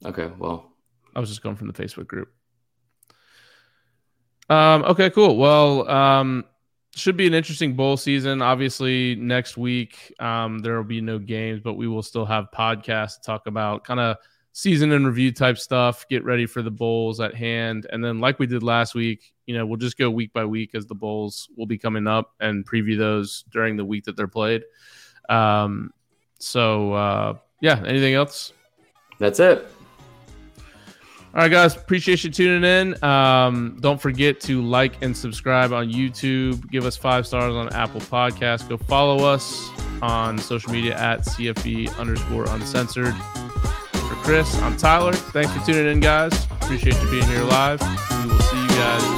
[0.04, 0.72] Okay, well,
[1.14, 2.32] I was just going from the Facebook group.
[4.48, 5.36] Um, okay, cool.
[5.36, 6.44] Well, um,
[6.94, 8.40] should be an interesting bowl season.
[8.40, 13.16] Obviously, next week um, there will be no games, but we will still have podcasts
[13.16, 14.16] to talk about kind of
[14.56, 16.08] season and review type stuff.
[16.08, 19.54] Get ready for the bowls at hand, and then like we did last week, you
[19.54, 22.66] know, we'll just go week by week as the bowls will be coming up and
[22.66, 24.62] preview those during the week that they're played.
[25.28, 25.90] Um,
[26.38, 28.54] so uh, yeah, anything else?
[29.18, 29.68] That's it.
[31.34, 31.76] All right, guys.
[31.76, 33.04] Appreciate you tuning in.
[33.04, 36.70] Um, don't forget to like and subscribe on YouTube.
[36.70, 38.66] Give us five stars on Apple Podcasts.
[38.66, 39.68] Go follow us
[40.00, 43.14] on social media at CFB underscore uncensored
[44.16, 44.60] for Chris.
[44.62, 45.12] I'm Tyler.
[45.12, 46.32] Thanks for tuning in, guys.
[46.62, 47.80] Appreciate you being here live.
[47.80, 49.15] We will see you guys